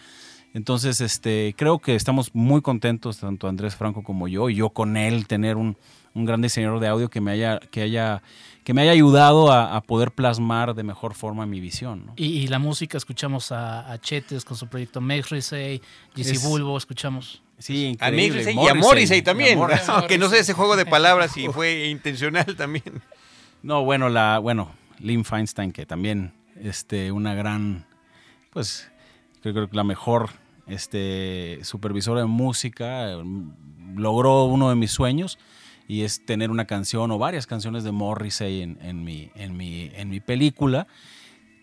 Entonces, 0.55 1.01
este, 1.01 1.55
creo 1.57 1.79
que 1.79 1.95
estamos 1.95 2.35
muy 2.35 2.61
contentos, 2.61 3.19
tanto 3.19 3.49
Andrés 3.49 3.75
Franco 3.75 4.03
como 4.03 4.29
yo, 4.29 4.51
y 4.51 4.57
yo 4.57 4.69
con 4.71 4.99
él, 4.99 5.27
tener 5.27 5.57
un, 5.57 5.77
gran 6.15 6.43
diseñador 6.43 6.81
de 6.81 6.89
audio 6.89 7.09
que 7.09 7.21
me 7.21 7.31
haya, 7.31 7.59
que 7.59 7.83
haya, 7.83 8.23
que 8.65 8.75
me 8.75 8.83
haya 8.83 8.93
ayudado 8.93 9.53
a, 9.53 9.81
poder 9.83 10.13
plasmar 10.13 10.75
de 10.75 10.83
mejor 10.83 11.15
forma 11.15 11.47
mi 11.47 11.61
visión. 11.61 12.13
Y, 12.17 12.47
la 12.49 12.59
música, 12.59 12.99
escuchamos 12.99 13.53
a, 13.53 13.99
Chetes 14.01 14.45
con 14.45 14.57
su 14.57 14.69
proyecto 14.69 15.01
Make 15.01 15.25
Risey, 15.31 15.83
Jesse 16.15 16.43
Bulbo, 16.43 16.77
escuchamos. 16.77 17.43
Sí, 17.59 17.87
increíble. 17.87 18.45
A 18.47 18.51
y 18.51 18.69
a 18.69 18.75
Morrissey 18.75 19.23
también, 19.23 19.59
aunque 19.89 20.19
no 20.19 20.29
sé 20.29 20.41
ese 20.41 20.53
juego 20.53 20.77
de 20.77 20.85
palabras 20.85 21.33
si 21.33 21.49
fue 21.53 21.87
intencional 21.89 22.57
también. 22.57 23.03
No, 23.63 23.85
bueno, 23.85 24.09
la, 24.09 24.39
bueno, 24.39 24.73
Lynn 24.99 25.25
Feinstein, 25.25 25.73
que 25.73 25.87
también, 25.87 26.33
este, 26.61 27.13
una 27.13 27.35
gran, 27.35 27.87
pues, 28.51 28.91
creo 29.41 29.69
que 29.69 29.77
la 29.77 29.85
mejor 29.85 30.31
este, 30.67 31.61
supervisor 31.63 32.19
de 32.19 32.25
música, 32.25 33.17
logró 33.95 34.45
uno 34.45 34.71
de 34.71 34.75
mis 34.77 34.91
sueños 34.91 35.39
y 35.89 36.03
es 36.03 36.25
tener 36.25 36.51
una 36.51 36.67
canción 36.67 37.11
o 37.11 37.19
varias 37.19 37.47
canciones 37.47 37.85
de 37.85 37.93
Morrissey 37.93 38.63
en, 38.63 38.79
en, 38.83 39.05
mi, 39.05 39.31
en, 39.35 39.57
mi, 39.57 39.91
en 39.95 40.09
mi 40.09 40.21
película. 40.21 40.87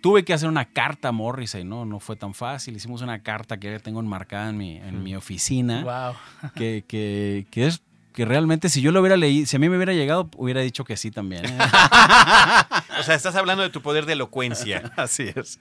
Tuve 0.02 0.24
que 0.24 0.34
hacer 0.34 0.48
una 0.48 0.66
carta 0.66 1.10
a 1.10 1.12
Morrissey, 1.12 1.64
¿no? 1.64 1.86
No 1.86 2.00
fue 2.00 2.16
tan 2.16 2.34
fácil. 2.34 2.76
Hicimos 2.76 3.02
una 3.02 3.22
carta 3.22 3.58
que 3.58 3.80
tengo 3.80 4.00
enmarcada 4.00 4.50
en 4.50 4.58
mi, 4.58 4.78
en 4.78 5.04
mi 5.04 5.16
oficina. 5.16 5.84
Wow. 5.84 6.52
Que, 6.56 6.86
que, 6.88 7.46
que 7.52 7.68
es 7.68 7.82
que 8.14 8.26
realmente 8.26 8.68
si 8.70 8.82
yo 8.82 8.92
lo 8.92 9.00
hubiera 9.00 9.18
leído, 9.18 9.46
si 9.46 9.56
a 9.56 9.60
mí 9.60 9.70
me 9.70 9.78
hubiera 9.78 9.94
llegado, 9.94 10.30
hubiera 10.36 10.62
dicho 10.62 10.84
que 10.84 10.98
sí 10.98 11.12
también. 11.12 11.46
o 13.00 13.04
sea, 13.04 13.16
estás 13.16 13.36
hablando 13.36 13.64
de 13.64 13.70
tu 13.70 13.82
poder 13.82 14.06
de 14.06 14.14
elocuencia. 14.14 14.92
Así 14.98 15.32
es. 15.34 15.60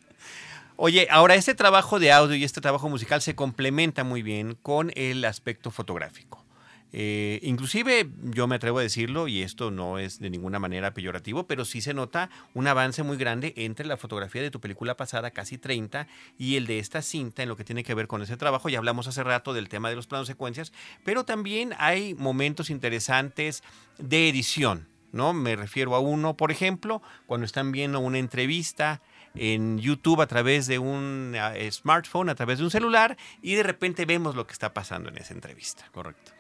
Oye, 0.74 1.06
ahora 1.10 1.34
este 1.34 1.54
trabajo 1.54 1.98
de 1.98 2.10
audio 2.12 2.36
y 2.36 2.44
este 2.44 2.60
trabajo 2.60 2.88
musical 2.88 3.20
se 3.20 3.34
complementa 3.34 4.02
muy 4.04 4.22
bien 4.22 4.56
con 4.60 4.92
el 4.96 5.24
aspecto 5.24 5.70
fotográfico. 5.70 6.44
Eh, 6.92 7.40
inclusive 7.42 8.09
yo 8.23 8.47
me 8.47 8.57
atrevo 8.57 8.78
a 8.78 8.83
decirlo, 8.83 9.28
y 9.28 9.42
esto 9.42 9.71
no 9.71 9.99
es 9.99 10.18
de 10.18 10.30
ninguna 10.30 10.59
manera 10.59 10.95
peyorativo, 10.95 11.47
pero 11.47 11.64
sí 11.64 11.80
se 11.80 11.95
nota 11.95 12.30
un 12.54 12.66
avance 12.66 13.02
muy 13.02 13.16
grande 13.16 13.52
entre 13.57 13.87
la 13.87 13.97
fotografía 13.97 14.42
de 14.42 14.50
tu 14.50 14.61
película 14.61 14.97
pasada, 14.97 15.30
casi 15.30 15.59
30, 15.59 16.07
y 16.38 16.57
el 16.57 16.66
de 16.66 16.78
esta 16.78 17.02
cinta 17.02 17.42
en 17.42 17.49
lo 17.49 17.57
que 17.57 17.64
tiene 17.64 17.85
que 17.85 17.95
ver 17.95 18.07
con 18.07 18.23
ese 18.23 18.37
trabajo. 18.37 18.68
Ya 18.68 18.78
hablamos 18.78 19.07
hace 19.07 19.23
rato 19.23 19.52
del 19.52 19.68
tema 19.68 19.90
de 19.90 19.97
los 19.97 20.07
planos 20.07 20.26
secuencias, 20.26 20.73
pero 21.04 21.25
también 21.25 21.75
hay 21.78 22.14
momentos 22.14 22.71
interesantes 22.71 23.62
de 23.99 24.28
edición. 24.28 24.88
¿No? 25.11 25.33
Me 25.33 25.57
refiero 25.57 25.95
a 25.95 26.00
uno, 26.00 26.37
por 26.37 26.50
ejemplo, 26.50 27.00
cuando 27.26 27.47
están 27.47 27.73
viendo 27.73 27.99
una 27.99 28.18
entrevista 28.18 29.00
en 29.35 29.78
YouTube 29.78 30.21
a 30.21 30.26
través 30.26 30.66
de 30.66 30.78
un 30.78 31.33
eh, 31.35 31.71
smartphone, 31.73 32.28
a 32.28 32.35
través 32.35 32.59
de 32.59 32.64
un 32.64 32.71
celular, 32.71 33.16
y 33.40 33.54
de 33.54 33.62
repente 33.62 34.04
vemos 34.04 34.37
lo 34.37 34.47
que 34.47 34.52
está 34.52 34.75
pasando 34.75 35.09
en 35.09 35.16
esa 35.16 35.33
entrevista. 35.33 35.87
Correcto. 35.92 36.33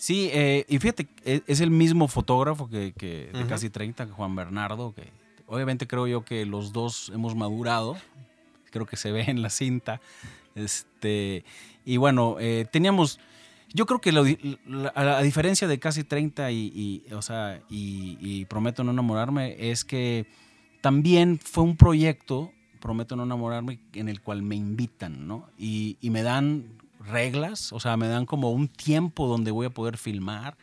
Sí, 0.00 0.30
eh, 0.32 0.64
y 0.66 0.78
fíjate, 0.78 1.08
e, 1.24 1.42
es 1.46 1.60
el 1.60 1.70
mismo 1.70 2.08
fotógrafo 2.08 2.68
que, 2.68 2.92
de 3.32 3.46
casi 3.46 3.68
30, 3.68 4.06
Juan 4.06 4.34
Bernardo, 4.34 4.94
que 4.94 5.12
obviamente 5.46 5.86
creo 5.86 6.06
yo 6.06 6.24
que 6.24 6.46
los 6.46 6.72
dos 6.72 7.12
hemos 7.14 7.36
madurado, 7.36 7.96
creo 8.70 8.86
que 8.86 8.96
se 8.96 9.12
ve 9.12 9.24
en 9.28 9.42
la 9.42 9.50
cinta. 9.50 10.00
Este, 10.54 11.44
y 11.84 11.98
bueno, 11.98 12.36
eh, 12.40 12.66
teníamos, 12.70 13.20
yo 13.74 13.84
creo 13.84 14.00
que 14.00 14.10
la, 14.10 15.22
diferencia 15.22 15.68
de 15.68 15.78
casi 15.78 16.02
30 16.02 16.50
y, 16.50 17.04
o 17.12 17.20
sea, 17.20 17.60
y 17.68 18.46
prometo 18.46 18.82
no 18.82 18.92
enamorarme 18.92 19.70
es 19.70 19.84
que 19.84 20.26
también 20.80 21.38
fue 21.38 21.64
un 21.64 21.76
proyecto, 21.76 22.52
prometo 22.80 23.16
no 23.16 23.24
enamorarme, 23.24 23.78
en 23.92 24.08
el 24.08 24.20
cual 24.20 24.42
me 24.42 24.56
invitan, 24.56 25.28
¿no? 25.28 25.48
Y, 25.58 25.98
me 26.02 26.22
dan 26.22 26.64
reglas, 27.00 27.72
o 27.72 27.80
sea, 27.80 27.96
me 27.96 28.08
dan 28.08 28.26
como 28.26 28.50
un 28.50 28.68
tiempo 28.68 29.26
donde 29.26 29.50
voy 29.50 29.66
a 29.66 29.70
poder 29.70 29.96
filmar. 29.96 30.56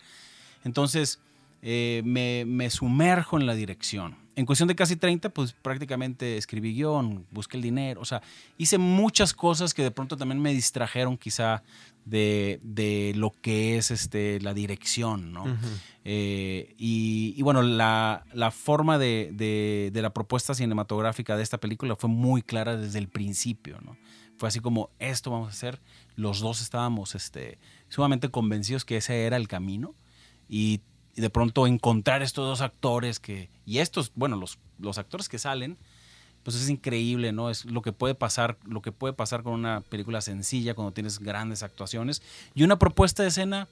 Entonces, 0.64 1.20
eh, 1.62 2.02
me, 2.06 2.46
me, 2.46 2.70
sumerjo 2.70 3.40
en 3.40 3.46
la 3.46 3.56
dirección. 3.56 4.16
En 4.36 4.46
cuestión 4.46 4.68
de 4.68 4.76
casi 4.76 4.96
30, 4.96 5.30
pues 5.30 5.54
prácticamente 5.54 6.38
escribí 6.38 6.74
guion, 6.74 7.26
busqué 7.32 7.58
el 7.58 7.64
dinero, 7.64 8.02
o 8.02 8.06
sea, 8.06 8.22
hice 8.60 8.78
muchas 8.78 9.34
cosas 9.34 9.74
que 9.74 9.82
de 9.82 9.90
pronto 9.90 10.16
también 10.16 10.40
me 10.40 10.54
distrajeron 10.54 11.18
quizá 11.18 11.64
de, 12.10 13.14
lo 13.16 13.32
que 13.42 13.78
es 13.78 13.92
este, 13.92 14.40
la 14.40 14.54
dirección, 14.54 15.34
¿no? 15.34 15.46
Eh, 16.06 16.74
y, 16.78 17.42
bueno, 17.42 17.62
la, 17.62 18.24
forma 18.52 18.98
de, 18.98 19.92
la 19.94 20.14
propuesta 20.14 20.54
cinematográfica 20.54 21.36
de 21.36 21.44
esta 21.44 21.58
película 21.58 21.96
fue 21.96 22.10
muy 22.10 22.42
clara 22.42 22.78
desde 22.78 23.00
el 23.00 23.08
principio, 23.08 23.80
¿no? 23.84 23.98
Fue 24.38 24.48
así 24.48 24.60
como, 24.60 24.90
esto 25.00 25.32
vamos 25.32 25.48
a 25.48 25.52
hacer. 25.52 25.80
Los 26.16 26.40
dos 26.40 26.62
estábamos 26.62 27.16
este, 27.16 27.58
sumamente 27.90 28.30
convencidos 28.30 28.86
que 28.86 28.98
ese 28.98 29.26
era 29.26 29.38
el 29.38 29.48
camino. 29.48 29.94
Y, 30.50 30.82
de 31.16 31.32
pronto 31.32 31.66
encontrar 31.66 32.22
estos 32.22 32.46
dos 32.46 32.62
actores 32.62 33.20
que... 33.20 33.50
Y 33.66 33.80
estos, 33.80 34.12
bueno, 34.14 34.36
los, 34.36 34.60
los 34.78 35.00
actores 35.00 35.28
que 35.28 35.40
salen 35.40 35.76
pues 36.48 36.56
es 36.56 36.70
increíble, 36.70 37.34
¿no? 37.34 37.50
Es 37.50 37.66
lo 37.66 37.82
que 37.82 37.92
puede 37.92 38.16
pasar, 38.16 38.58
lo 38.66 38.82
que 38.82 38.94
puede 38.94 39.14
pasar 39.14 39.44
con 39.44 39.52
una 39.52 39.82
película 39.82 40.22
sencilla 40.22 40.76
cuando 40.76 40.94
tienes 40.94 41.20
grandes 41.20 41.62
actuaciones 41.62 42.22
y 42.56 42.64
una 42.64 42.80
propuesta 42.80 43.22
de 43.22 43.28
escena 43.28 43.68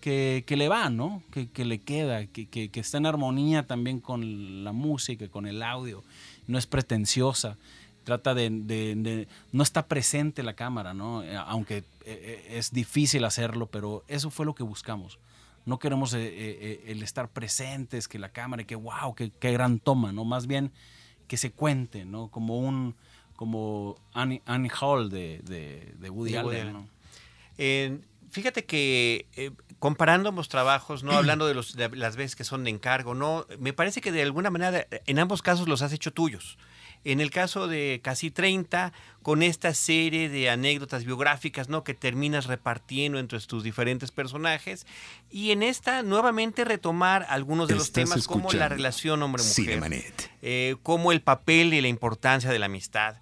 que, 0.00 0.44
le 0.48 0.68
va, 0.68 0.88
¿no? 0.88 1.22
Que, 1.30 1.64
le 1.66 1.82
queda, 1.82 2.24
que, 2.26 2.70
está 2.72 2.96
en 2.96 3.04
armonía 3.04 3.66
también 3.66 4.00
con 4.00 4.64
la 4.64 4.72
música, 4.72 5.28
con 5.28 5.46
el 5.46 5.62
audio, 5.62 6.02
no 6.46 6.56
es 6.56 6.66
pretenciosa, 6.66 7.58
trata 8.08 8.34
de, 8.34 9.28
no 9.52 9.62
está 9.62 9.86
presente 9.86 10.42
la 10.42 10.54
cámara, 10.54 10.94
¿no? 10.94 11.22
Eh, 11.22 11.36
aunque 11.36 11.78
eh, 11.78 11.84
eh, 12.06 12.46
es 12.52 12.72
difícil 12.72 13.22
hacerlo, 13.26 13.66
pero 13.66 14.02
eso 14.08 14.30
fue 14.30 14.46
lo 14.46 14.54
que 14.54 14.62
buscamos. 14.62 15.18
No 15.66 15.78
queremos 15.78 16.14
el 16.14 17.02
estar 17.02 17.28
presentes, 17.28 18.08
que 18.08 18.18
la 18.18 18.30
cámara, 18.30 18.64
que 18.64 18.76
wow, 18.76 19.14
qué 19.14 19.52
gran 19.52 19.78
toma, 19.78 20.10
¿no? 20.12 20.24
Más 20.24 20.46
bien 20.46 20.72
que 21.26 21.36
se 21.36 21.52
cuente, 21.52 22.06
¿no? 22.06 22.28
Como 22.28 22.58
un 22.58 22.94
como 23.36 23.96
Annie, 24.14 24.42
Hall 24.80 25.10
de, 25.10 25.40
de, 25.44 26.10
Woody, 26.10 26.34
Allen. 26.34 26.88
fíjate 28.30 28.64
que 28.64 29.26
eh, 29.36 29.52
comparando 29.78 30.30
ambos 30.30 30.48
trabajos, 30.48 31.04
no 31.04 31.12
hablando 31.12 31.46
de, 31.46 31.54
los, 31.54 31.76
de 31.76 31.88
las 31.90 32.16
veces 32.16 32.34
que 32.34 32.42
son 32.42 32.64
de 32.64 32.70
encargo, 32.70 33.14
no, 33.14 33.46
me 33.60 33.72
parece 33.72 34.00
que 34.00 34.10
de 34.10 34.22
alguna 34.22 34.50
manera 34.50 34.88
en 35.06 35.18
ambos 35.20 35.42
casos 35.42 35.68
los 35.68 35.82
has 35.82 35.92
hecho 35.92 36.12
tuyos. 36.12 36.58
En 37.04 37.20
el 37.20 37.30
caso 37.30 37.68
de 37.68 38.00
Casi 38.02 38.30
30, 38.30 38.92
con 39.22 39.42
esta 39.42 39.74
serie 39.74 40.28
de 40.28 40.50
anécdotas 40.50 41.04
biográficas, 41.04 41.68
¿no? 41.68 41.84
Que 41.84 41.94
terminas 41.94 42.46
repartiendo 42.46 43.18
entre 43.18 43.38
tus 43.40 43.62
diferentes 43.62 44.10
personajes. 44.10 44.86
Y 45.30 45.50
en 45.52 45.62
esta, 45.62 46.02
nuevamente 46.02 46.64
retomar 46.64 47.26
algunos 47.28 47.68
de 47.68 47.76
los 47.76 47.92
temas 47.92 48.26
como 48.26 48.52
la 48.52 48.68
relación 48.68 49.22
hombre-mujer. 49.22 50.12
Eh, 50.42 50.76
como 50.82 51.12
el 51.12 51.20
papel 51.20 51.74
y 51.74 51.80
la 51.80 51.88
importancia 51.88 52.50
de 52.50 52.58
la 52.58 52.66
amistad. 52.66 53.16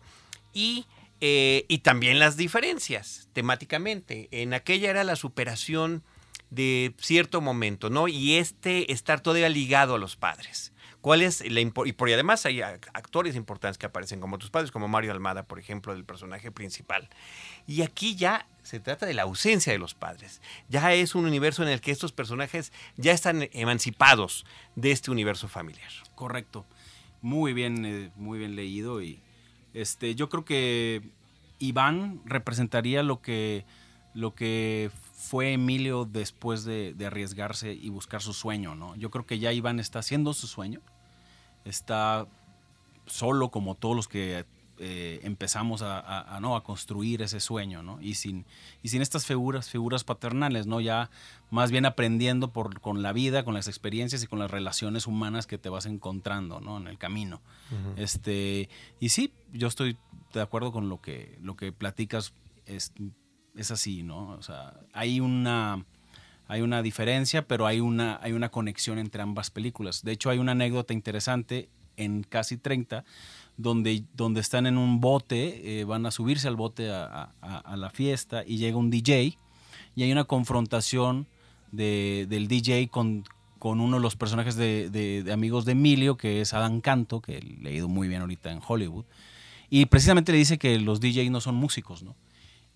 Y 0.52 0.86
eh, 1.20 1.64
y 1.68 1.78
también 1.78 2.18
las 2.18 2.36
diferencias 2.36 3.28
temáticamente. 3.32 4.28
En 4.30 4.52
aquella 4.52 4.90
era 4.90 5.04
la 5.04 5.16
superación 5.16 6.02
de 6.50 6.94
cierto 6.98 7.40
momento, 7.40 7.90
¿no? 7.90 8.06
Y 8.08 8.34
este 8.34 8.92
estar 8.92 9.20
todavía 9.20 9.48
ligado 9.48 9.94
a 9.94 9.98
los 9.98 10.16
padres 10.16 10.72
¿Cuál 11.06 11.22
es 11.22 11.48
la 11.48 11.60
y 11.60 11.70
por 11.70 12.08
y 12.08 12.12
además 12.12 12.46
hay 12.46 12.62
actores 12.62 13.36
importantes 13.36 13.78
que 13.78 13.86
aparecen 13.86 14.18
como 14.18 14.38
tus 14.38 14.50
padres, 14.50 14.72
como 14.72 14.88
Mario 14.88 15.12
Almada, 15.12 15.44
por 15.44 15.60
ejemplo, 15.60 15.94
del 15.94 16.04
personaje 16.04 16.50
principal. 16.50 17.08
Y 17.64 17.82
aquí 17.82 18.16
ya 18.16 18.48
se 18.64 18.80
trata 18.80 19.06
de 19.06 19.14
la 19.14 19.22
ausencia 19.22 19.72
de 19.72 19.78
los 19.78 19.94
padres. 19.94 20.42
Ya 20.68 20.92
es 20.94 21.14
un 21.14 21.24
universo 21.24 21.62
en 21.62 21.68
el 21.68 21.80
que 21.80 21.92
estos 21.92 22.10
personajes 22.10 22.72
ya 22.96 23.12
están 23.12 23.48
emancipados 23.52 24.46
de 24.74 24.90
este 24.90 25.12
universo 25.12 25.46
familiar. 25.46 25.92
Correcto. 26.16 26.66
Muy 27.22 27.52
bien, 27.52 27.84
eh, 27.86 28.10
muy 28.16 28.40
bien 28.40 28.56
leído 28.56 29.00
y 29.00 29.20
este, 29.74 30.16
yo 30.16 30.28
creo 30.28 30.44
que 30.44 31.02
Iván 31.60 32.20
representaría 32.24 33.04
lo 33.04 33.22
que, 33.22 33.64
lo 34.12 34.34
que 34.34 34.90
fue 35.14 35.52
Emilio 35.52 36.04
después 36.04 36.64
de, 36.64 36.94
de, 36.94 37.06
arriesgarse 37.06 37.72
y 37.72 37.90
buscar 37.90 38.22
su 38.22 38.32
sueño, 38.32 38.74
¿no? 38.74 38.96
Yo 38.96 39.12
creo 39.12 39.24
que 39.24 39.38
ya 39.38 39.52
Iván 39.52 39.78
está 39.78 40.00
haciendo 40.00 40.34
su 40.34 40.46
sueño, 40.46 40.82
está 41.66 42.26
solo 43.06 43.50
como 43.50 43.74
todos 43.74 43.94
los 43.94 44.08
que 44.08 44.44
eh, 44.78 45.20
empezamos 45.22 45.80
a, 45.82 46.38
¿no? 46.42 46.54
a 46.54 46.62
construir 46.62 47.22
ese 47.22 47.40
sueño, 47.40 47.82
¿no? 47.82 47.98
Y 48.02 48.14
sin, 48.14 48.44
y 48.82 48.90
sin 48.90 49.00
estas 49.00 49.24
figuras, 49.24 49.70
figuras 49.70 50.04
paternales, 50.04 50.66
¿no? 50.66 50.80
Ya 50.80 51.10
más 51.50 51.70
bien 51.70 51.86
aprendiendo 51.86 52.52
por, 52.52 52.80
con 52.80 53.02
la 53.02 53.14
vida, 53.14 53.42
con 53.42 53.54
las 53.54 53.68
experiencias 53.68 54.22
y 54.22 54.26
con 54.26 54.38
las 54.38 54.50
relaciones 54.50 55.06
humanas 55.06 55.46
que 55.46 55.56
te 55.56 55.70
vas 55.70 55.86
encontrando, 55.86 56.60
¿no? 56.60 56.76
En 56.76 56.88
el 56.88 56.98
camino. 56.98 57.40
este, 57.96 58.68
y 59.00 59.08
sí, 59.08 59.32
yo 59.52 59.66
estoy 59.68 59.96
de 60.34 60.42
acuerdo 60.42 60.72
con 60.72 60.90
lo 60.90 61.00
que, 61.00 61.38
lo 61.40 61.56
que 61.56 61.72
platicas, 61.72 62.34
es, 62.66 62.92
es 63.54 63.70
así, 63.70 64.02
¿no? 64.02 64.30
O 64.32 64.42
sea, 64.42 64.74
hay 64.92 65.20
una 65.20 65.86
hay 66.48 66.60
una 66.60 66.82
diferencia, 66.82 67.46
pero 67.46 67.66
hay 67.66 67.80
una, 67.80 68.18
hay 68.22 68.32
una 68.32 68.50
conexión 68.50 68.98
entre 68.98 69.22
ambas 69.22 69.50
películas. 69.50 70.02
De 70.02 70.12
hecho, 70.12 70.30
hay 70.30 70.38
una 70.38 70.52
anécdota 70.52 70.94
interesante 70.94 71.68
en 71.96 72.22
Casi 72.22 72.56
30, 72.56 73.04
donde, 73.56 74.04
donde 74.14 74.40
están 74.40 74.66
en 74.66 74.78
un 74.78 75.00
bote, 75.00 75.80
eh, 75.80 75.84
van 75.84 76.06
a 76.06 76.10
subirse 76.10 76.46
al 76.46 76.56
bote 76.56 76.90
a, 76.90 77.30
la 77.76 77.90
fiesta 77.90 78.44
y 78.46 78.58
llega 78.58 78.76
un 78.76 78.90
DJ 78.90 79.36
y 79.94 80.02
hay 80.02 80.12
una 80.12 80.24
confrontación 80.24 81.26
de, 81.72 82.26
del 82.28 82.48
DJ 82.48 82.88
con, 82.88 83.24
con 83.58 83.80
uno 83.80 83.96
de 83.96 84.02
los 84.02 84.14
personajes 84.14 84.56
de, 84.56 84.90
de, 84.90 85.32
amigos 85.32 85.64
de 85.64 85.72
Emilio, 85.72 86.16
que 86.16 86.40
es 86.40 86.54
Adam 86.54 86.80
Canto, 86.80 87.20
que 87.20 87.40
le 87.40 87.70
ha 87.70 87.72
ido 87.72 87.88
muy 87.88 88.08
bien 88.08 88.20
ahorita 88.20 88.52
en 88.52 88.60
Hollywood. 88.66 89.04
Y 89.68 89.86
precisamente 89.86 90.32
le 90.32 90.38
dice 90.38 90.58
que 90.58 90.78
los 90.78 91.00
DJs 91.00 91.30
no 91.30 91.40
son 91.40 91.56
músicos, 91.56 92.02
¿no? 92.02 92.14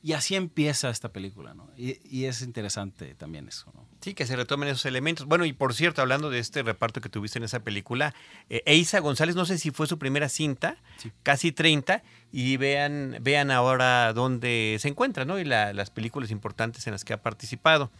Y 0.02 0.14
así 0.14 0.34
empieza 0.34 0.88
esta 0.88 1.10
película, 1.10 1.52
¿no? 1.52 1.68
Y, 1.76 2.24
es 2.24 2.40
interesante 2.40 3.14
también 3.14 3.48
eso, 3.48 3.70
¿no? 3.74 3.86
Sí, 4.00 4.14
que 4.14 4.24
se 4.24 4.34
retomen 4.34 4.70
esos 4.70 4.86
elementos. 4.86 5.26
Bueno, 5.26 5.44
y 5.44 5.52
por 5.52 5.74
cierto, 5.74 6.00
hablando 6.00 6.30
de 6.30 6.38
este 6.38 6.62
reparto 6.62 7.02
que 7.02 7.10
tuviste 7.10 7.38
en 7.38 7.44
esa 7.44 7.60
película, 7.60 8.14
eh, 8.48 8.62
Eisa 8.64 9.00
González, 9.00 9.36
no 9.36 9.44
sé 9.44 9.58
si 9.58 9.70
fue 9.70 9.86
su 9.86 9.98
primera 9.98 10.30
cinta, 10.30 10.78
casi 11.22 11.52
30, 11.52 12.02
y 12.32 12.56
vean, 12.56 13.18
vean 13.20 13.50
ahora 13.50 14.14
dónde 14.14 14.78
se 14.80 14.88
encuentra, 14.88 15.26
¿no? 15.26 15.38
Y 15.38 15.44
las 15.44 15.90
películas 15.90 16.30
importantes 16.30 16.86
en 16.86 16.94
las 16.94 17.04
que 17.04 17.12
ha 17.12 17.20
participado. 17.22 17.90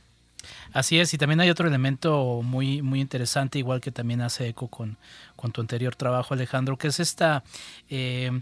Así 0.73 0.99
es, 0.99 1.12
y 1.12 1.19
también 1.19 1.40
hay 1.40 1.50
otro 1.50 1.69
elemento 1.69 2.40
muy, 2.42 2.80
muy 2.80 3.02
interesante, 3.02 3.59
igual 3.59 3.83
que 3.83 3.90
también 3.90 4.23
hace 4.23 4.49
eco 4.49 4.69
con, 4.69 4.97
con 5.37 5.52
tu 5.52 5.61
anterior 5.61 5.95
trabajo, 5.97 6.33
Alejandro, 6.33 6.78
que 6.78 6.88
es 6.88 6.99
esta, 6.99 7.45
eh, 7.90 8.40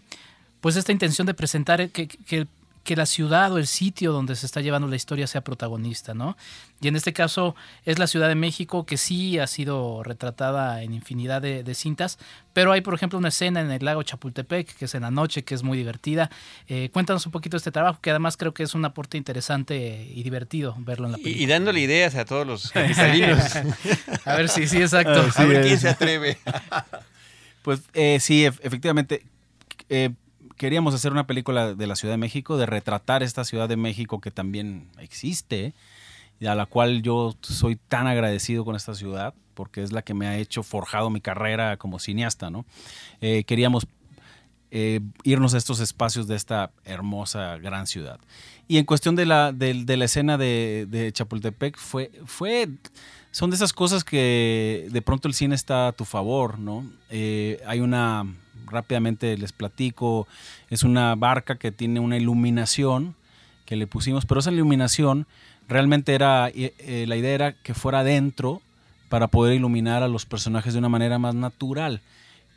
pues 0.60 0.76
esta 0.76 0.92
intención 0.92 1.26
de 1.26 1.34
presentar 1.34 1.88
que, 1.90 2.06
que 2.06 2.46
que 2.88 2.96
la 2.96 3.04
ciudad 3.04 3.52
o 3.52 3.58
el 3.58 3.66
sitio 3.66 4.12
donde 4.12 4.34
se 4.34 4.46
está 4.46 4.62
llevando 4.62 4.88
la 4.88 4.96
historia 4.96 5.26
sea 5.26 5.42
protagonista, 5.42 6.14
¿no? 6.14 6.38
Y 6.80 6.88
en 6.88 6.96
este 6.96 7.12
caso 7.12 7.54
es 7.84 7.98
la 7.98 8.06
Ciudad 8.06 8.28
de 8.28 8.34
México 8.34 8.86
que 8.86 8.96
sí 8.96 9.38
ha 9.38 9.46
sido 9.46 10.02
retratada 10.02 10.82
en 10.82 10.94
infinidad 10.94 11.42
de, 11.42 11.74
cintas, 11.74 12.18
pero 12.54 12.72
hay 12.72 12.80
por 12.80 12.94
ejemplo 12.94 13.18
una 13.18 13.28
escena 13.28 13.60
en 13.60 13.70
el 13.70 13.84
lago 13.84 14.02
Chapultepec 14.02 14.74
que 14.74 14.86
es 14.86 14.94
en 14.94 15.02
la 15.02 15.10
noche, 15.10 15.44
que 15.44 15.54
es 15.54 15.62
muy 15.62 15.76
divertida. 15.76 16.30
Eh, 16.66 16.88
cuéntanos 16.90 17.26
un 17.26 17.32
poquito 17.32 17.56
de 17.56 17.58
este 17.58 17.72
trabajo, 17.72 18.00
que 18.00 18.08
además 18.08 18.38
creo 18.38 18.54
que 18.54 18.62
es 18.62 18.74
un 18.74 18.86
aporte 18.86 19.18
interesante 19.18 20.10
y 20.10 20.22
divertido 20.22 20.74
verlo 20.78 21.08
en 21.08 21.12
la 21.12 21.18
película. 21.18 21.44
Y, 21.44 21.46
dándole 21.46 21.80
ideas 21.80 22.14
a 22.14 22.24
todos 22.24 22.46
los 22.46 22.70
capitalinos. 22.72 23.54
a 24.24 24.34
ver 24.34 24.48
si 24.48 24.66
sí, 24.66 24.78
exacto. 24.78 25.26
a 25.36 25.44
ver 25.44 25.62
quién 25.62 25.78
se 25.78 25.90
atreve. 25.90 26.38
pues 27.62 27.82
eh, 27.92 28.16
sí, 28.18 28.46
efectivamente. 28.46 29.26
Eh, 29.90 30.08
queríamos 30.58 30.94
hacer 30.94 31.12
una 31.12 31.26
película 31.26 31.74
de 31.74 31.86
la 31.86 31.96
Ciudad 31.96 32.14
de 32.14 32.18
México, 32.18 32.58
de 32.58 32.66
retratar 32.66 33.22
esta 33.22 33.44
Ciudad 33.44 33.68
de 33.68 33.76
México 33.76 34.20
que 34.20 34.30
también 34.30 34.88
existe, 34.98 35.72
y 36.40 36.46
a 36.46 36.54
la 36.54 36.66
cual 36.66 37.02
yo 37.02 37.34
soy 37.40 37.76
tan 37.76 38.06
agradecido 38.06 38.64
con 38.64 38.76
esta 38.76 38.94
ciudad, 38.94 39.34
porque 39.54 39.82
es 39.82 39.92
la 39.92 40.02
que 40.02 40.14
me 40.14 40.26
ha 40.26 40.36
hecho 40.36 40.62
forjado 40.62 41.10
mi 41.10 41.20
carrera 41.20 41.76
como 41.78 41.98
cineasta, 41.98 42.50
¿no? 42.50 42.64
Eh, 43.20 43.44
queríamos 43.44 43.86
eh, 44.70 45.00
irnos 45.24 45.54
a 45.54 45.58
estos 45.58 45.80
espacios 45.80 46.28
de 46.28 46.36
esta 46.36 46.70
hermosa 46.84 47.56
gran 47.56 47.86
ciudad. 47.86 48.20
Y 48.68 48.76
en 48.76 48.84
cuestión 48.84 49.16
de 49.16 49.26
la, 49.26 49.52
de, 49.52 49.96
la 49.96 50.04
escena 50.04 50.36
de, 50.36 51.10
Chapultepec, 51.12 51.76
fue, 51.78 52.10
fue, 52.26 52.68
son 53.30 53.50
de 53.50 53.56
esas 53.56 53.72
cosas 53.72 54.04
que 54.04 54.86
de 54.90 55.02
pronto 55.02 55.26
el 55.26 55.34
cine 55.34 55.54
está 55.54 55.88
a 55.88 55.92
tu 55.92 56.04
favor, 56.04 56.58
¿no? 56.58 56.84
Eh, 57.10 57.62
hay 57.66 57.80
una 57.80 58.26
rápidamente 58.70 59.36
les 59.36 59.52
platico, 59.52 60.26
es 60.70 60.82
una 60.82 61.14
barca 61.14 61.56
que 61.56 61.72
tiene 61.72 62.00
una 62.00 62.16
iluminación 62.16 63.14
que 63.64 63.76
le 63.76 63.86
pusimos, 63.86 64.24
pero 64.24 64.40
esa 64.40 64.50
iluminación 64.50 65.26
realmente 65.68 66.14
era, 66.14 66.48
eh, 66.48 66.74
eh, 66.78 67.04
la 67.06 67.16
idea 67.16 67.34
era 67.34 67.52
que 67.52 67.74
fuera 67.74 68.00
adentro 68.00 68.62
para 69.08 69.28
poder 69.28 69.54
iluminar 69.54 70.02
a 70.02 70.08
los 70.08 70.26
personajes 70.26 70.72
de 70.72 70.78
una 70.78 70.88
manera 70.88 71.18
más 71.18 71.34
natural. 71.34 72.00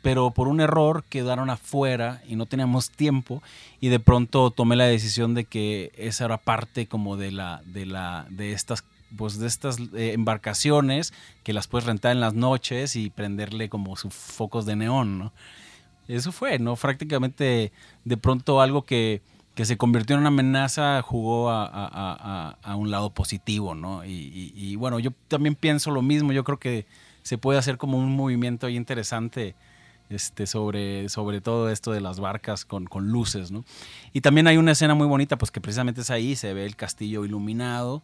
Pero 0.02 0.32
por 0.32 0.48
un 0.48 0.60
error 0.60 1.04
quedaron 1.08 1.48
afuera 1.48 2.22
y 2.26 2.36
no 2.36 2.46
teníamos 2.46 2.90
tiempo 2.96 3.42
y 3.80 3.88
de 3.88 4.00
pronto 4.00 4.50
tomé 4.50 4.76
la 4.76 4.86
decisión 4.86 5.34
de 5.34 5.44
que 5.44 5.92
esa 5.96 6.24
era 6.24 6.38
parte 6.38 6.86
como 6.86 7.16
de 7.16 7.30
la 7.30 7.62
de 7.66 7.86
la 7.86 8.26
de 8.30 8.52
estas 8.52 8.84
pues 9.16 9.38
de 9.38 9.46
estas 9.46 9.78
eh, 9.78 10.12
embarcaciones 10.14 11.12
que 11.42 11.52
las 11.52 11.68
puedes 11.68 11.86
rentar 11.86 12.12
en 12.12 12.20
las 12.20 12.34
noches 12.34 12.96
y 12.96 13.10
prenderle 13.10 13.68
como 13.68 13.96
sus 13.96 14.14
focos 14.14 14.66
de 14.66 14.76
neón. 14.76 15.30
Eso 16.12 16.30
fue, 16.30 16.58
¿no? 16.58 16.76
Prácticamente 16.76 17.72
de 18.04 18.16
pronto 18.18 18.60
algo 18.60 18.82
que, 18.82 19.22
se 19.56 19.76
convirtió 19.76 20.14
en 20.14 20.20
una 20.20 20.28
amenaza 20.28 21.00
jugó 21.02 21.50
a, 21.50 22.76
un 22.76 22.90
lado 22.90 23.10
positivo, 23.10 23.74
¿no? 23.74 24.04
Y, 24.04 24.76
bueno, 24.76 24.98
yo 24.98 25.12
también 25.28 25.54
pienso 25.54 25.90
lo 25.90 26.02
mismo, 26.02 26.32
yo 26.32 26.44
creo 26.44 26.58
que 26.58 26.86
se 27.22 27.38
puede 27.38 27.58
hacer 27.58 27.78
como 27.78 27.96
un 27.96 28.14
movimiento 28.14 28.66
ahí 28.66 28.76
interesante 28.76 29.54
este, 30.10 30.46
sobre, 30.46 31.08
sobre 31.08 31.40
todo 31.40 31.70
esto 31.70 31.92
de 31.92 32.00
las 32.00 32.20
barcas 32.20 32.64
con, 32.66 32.84
con, 32.86 33.08
luces, 33.08 33.50
¿no? 33.50 33.64
Y 34.12 34.20
también 34.20 34.46
hay 34.48 34.58
una 34.58 34.72
escena 34.72 34.94
muy 34.94 35.06
bonita, 35.06 35.38
pues 35.38 35.50
que 35.50 35.60
precisamente 35.60 36.02
es 36.02 36.10
ahí, 36.10 36.36
se 36.36 36.52
ve 36.52 36.66
el 36.66 36.76
castillo 36.76 37.24
iluminado, 37.24 38.02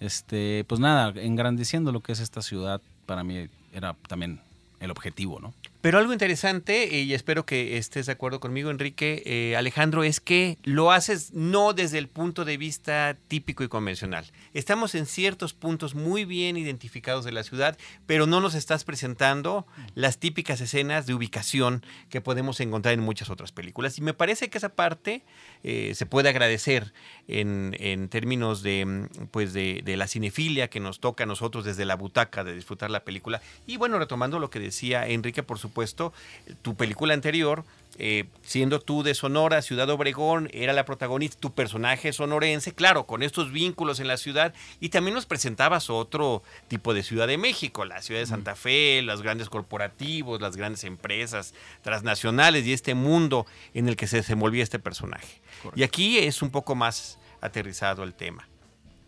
este, 0.00 0.64
pues 0.66 0.80
nada, 0.80 1.12
engrandeciendo 1.20 1.92
lo 1.92 2.00
que 2.00 2.12
es 2.12 2.20
esta 2.20 2.40
ciudad, 2.40 2.80
para 3.04 3.24
mí 3.24 3.48
era 3.72 3.94
también 4.08 4.40
el 4.80 4.90
objetivo, 4.90 5.40
¿no? 5.40 5.52
Pero 5.84 5.98
algo 5.98 6.14
interesante, 6.14 6.98
y 6.98 7.12
espero 7.12 7.44
que 7.44 7.76
estés 7.76 8.06
de 8.06 8.12
acuerdo 8.12 8.40
conmigo, 8.40 8.70
Enrique, 8.70 9.22
eh, 9.26 9.54
Alejandro, 9.54 10.02
es 10.02 10.18
que 10.18 10.56
lo 10.62 10.92
haces 10.92 11.34
no 11.34 11.74
desde 11.74 11.98
el 11.98 12.08
punto 12.08 12.46
de 12.46 12.56
vista 12.56 13.18
típico 13.28 13.62
y 13.64 13.68
convencional. 13.68 14.24
Estamos 14.54 14.94
en 14.94 15.04
ciertos 15.04 15.52
puntos 15.52 15.94
muy 15.94 16.24
bien 16.24 16.56
identificados 16.56 17.26
de 17.26 17.32
la 17.32 17.42
ciudad, 17.42 17.76
pero 18.06 18.26
no 18.26 18.40
nos 18.40 18.54
estás 18.54 18.82
presentando 18.84 19.66
las 19.94 20.16
típicas 20.16 20.62
escenas 20.62 21.04
de 21.04 21.12
ubicación 21.12 21.84
que 22.08 22.22
podemos 22.22 22.60
encontrar 22.60 22.94
en 22.94 23.00
muchas 23.00 23.28
otras 23.28 23.52
películas. 23.52 23.98
Y 23.98 24.00
me 24.00 24.14
parece 24.14 24.48
que 24.48 24.56
esa 24.56 24.70
parte 24.70 25.22
eh, 25.64 25.92
se 25.94 26.06
puede 26.06 26.30
agradecer 26.30 26.94
en, 27.28 27.76
en 27.78 28.08
términos 28.08 28.62
de, 28.62 29.06
pues 29.30 29.52
de, 29.52 29.82
de 29.84 29.98
la 29.98 30.06
cinefilia 30.06 30.70
que 30.70 30.80
nos 30.80 31.00
toca 31.00 31.24
a 31.24 31.26
nosotros 31.26 31.62
desde 31.66 31.84
la 31.84 31.96
butaca 31.96 32.42
de 32.42 32.54
disfrutar 32.54 32.90
la 32.90 33.04
película. 33.04 33.42
Y 33.66 33.76
bueno, 33.76 33.98
retomando 33.98 34.38
lo 34.38 34.48
que 34.48 34.60
decía 34.60 35.06
Enrique, 35.06 35.42
por 35.42 35.58
supuesto, 35.58 35.73
puesto, 35.74 36.14
tu 36.62 36.74
película 36.74 37.12
anterior, 37.12 37.64
eh, 37.98 38.24
siendo 38.42 38.80
tú 38.80 39.02
de 39.02 39.14
Sonora, 39.14 39.62
Ciudad 39.62 39.88
Obregón, 39.90 40.48
era 40.52 40.72
la 40.72 40.84
protagonista, 40.84 41.38
tu 41.38 41.52
personaje 41.52 42.12
sonorense, 42.12 42.72
claro, 42.72 43.06
con 43.06 43.22
estos 43.22 43.52
vínculos 43.52 44.00
en 44.00 44.08
la 44.08 44.16
ciudad, 44.16 44.54
y 44.80 44.88
también 44.88 45.14
nos 45.14 45.26
presentabas 45.26 45.90
otro 45.90 46.42
tipo 46.66 46.92
de 46.92 47.02
Ciudad 47.02 47.28
de 47.28 47.38
México, 47.38 47.84
la 47.84 48.02
ciudad 48.02 48.20
de 48.20 48.26
Santa 48.26 48.56
Fe, 48.56 49.02
los 49.02 49.22
grandes 49.22 49.48
corporativos, 49.48 50.40
las 50.40 50.56
grandes 50.56 50.82
empresas 50.84 51.54
transnacionales 51.82 52.66
y 52.66 52.72
este 52.72 52.94
mundo 52.94 53.46
en 53.74 53.88
el 53.88 53.96
que 53.96 54.06
se 54.06 54.16
desenvolvía 54.16 54.62
este 54.62 54.78
personaje. 54.78 55.40
Y 55.76 55.82
aquí 55.82 56.18
es 56.18 56.42
un 56.42 56.50
poco 56.50 56.74
más 56.74 57.18
aterrizado 57.40 58.02
el 58.02 58.14
tema. 58.14 58.48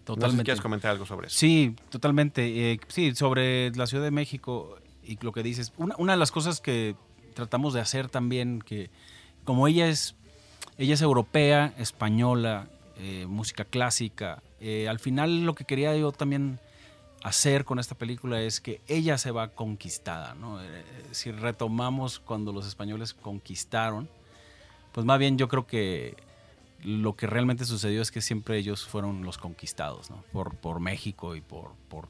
Totalmente. 0.04 0.44
¿Quieres 0.44 0.60
comentar 0.60 0.92
algo 0.92 1.04
sobre 1.04 1.26
eso? 1.26 1.36
Sí, 1.36 1.74
totalmente. 1.90 2.72
Eh, 2.72 2.80
sí, 2.86 3.12
sobre 3.16 3.74
la 3.74 3.88
Ciudad 3.88 4.04
de 4.04 4.12
México 4.12 4.78
y 5.06 5.18
lo 5.20 5.32
que 5.32 5.42
dices, 5.42 5.72
una, 5.76 6.12
de 6.12 6.18
las 6.18 6.32
cosas 6.32 6.60
que 6.60 6.96
tratamos 7.34 7.74
de 7.74 7.80
hacer 7.80 8.08
también, 8.08 8.60
que 8.60 8.90
como 9.44 9.68
ella 9.68 9.88
es, 9.88 10.14
ella 10.78 10.94
es 10.94 11.02
europea, 11.02 11.72
española, 11.78 12.68
eh, 12.98 13.26
música 13.28 13.64
clásica, 13.64 14.42
eh, 14.60 14.88
al 14.88 14.98
final 14.98 15.44
lo 15.44 15.54
que 15.54 15.64
quería 15.64 15.96
yo 15.96 16.12
también 16.12 16.58
hacer 17.22 17.64
con 17.64 17.78
esta 17.78 17.94
película 17.94 18.40
es 18.40 18.60
que 18.60 18.80
ella 18.86 19.18
se 19.18 19.30
va 19.30 19.48
conquistada, 19.48 20.34
¿no? 20.34 20.62
Eh, 20.62 20.84
si 21.10 21.30
retomamos 21.30 22.20
cuando 22.20 22.52
los 22.52 22.66
españoles 22.66 23.14
conquistaron, 23.14 24.08
pues 24.92 25.04
más 25.04 25.18
bien 25.18 25.36
yo 25.36 25.48
creo 25.48 25.66
que 25.66 26.16
lo 26.82 27.16
que 27.16 27.26
realmente 27.26 27.64
sucedió 27.64 28.00
es 28.00 28.10
que 28.10 28.20
siempre 28.20 28.58
ellos 28.58 28.86
fueron 28.86 29.24
los 29.24 29.38
conquistados, 29.38 30.10
¿no? 30.10 30.22
Por, 30.32 30.54
por 30.56 30.80
México 30.80 31.34
y 31.36 31.40
por, 31.40 31.72
por, 31.88 32.08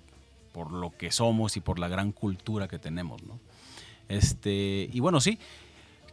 por, 0.56 0.72
lo 0.72 0.96
que 0.96 1.12
somos 1.12 1.58
y 1.58 1.60
por 1.60 1.78
la 1.78 1.86
gran 1.86 2.12
cultura 2.12 2.66
que 2.66 2.78
tenemos, 2.78 3.22
¿no? 3.22 3.38
Este, 4.08 4.88
y 4.90 5.00
bueno, 5.00 5.20
sí, 5.20 5.38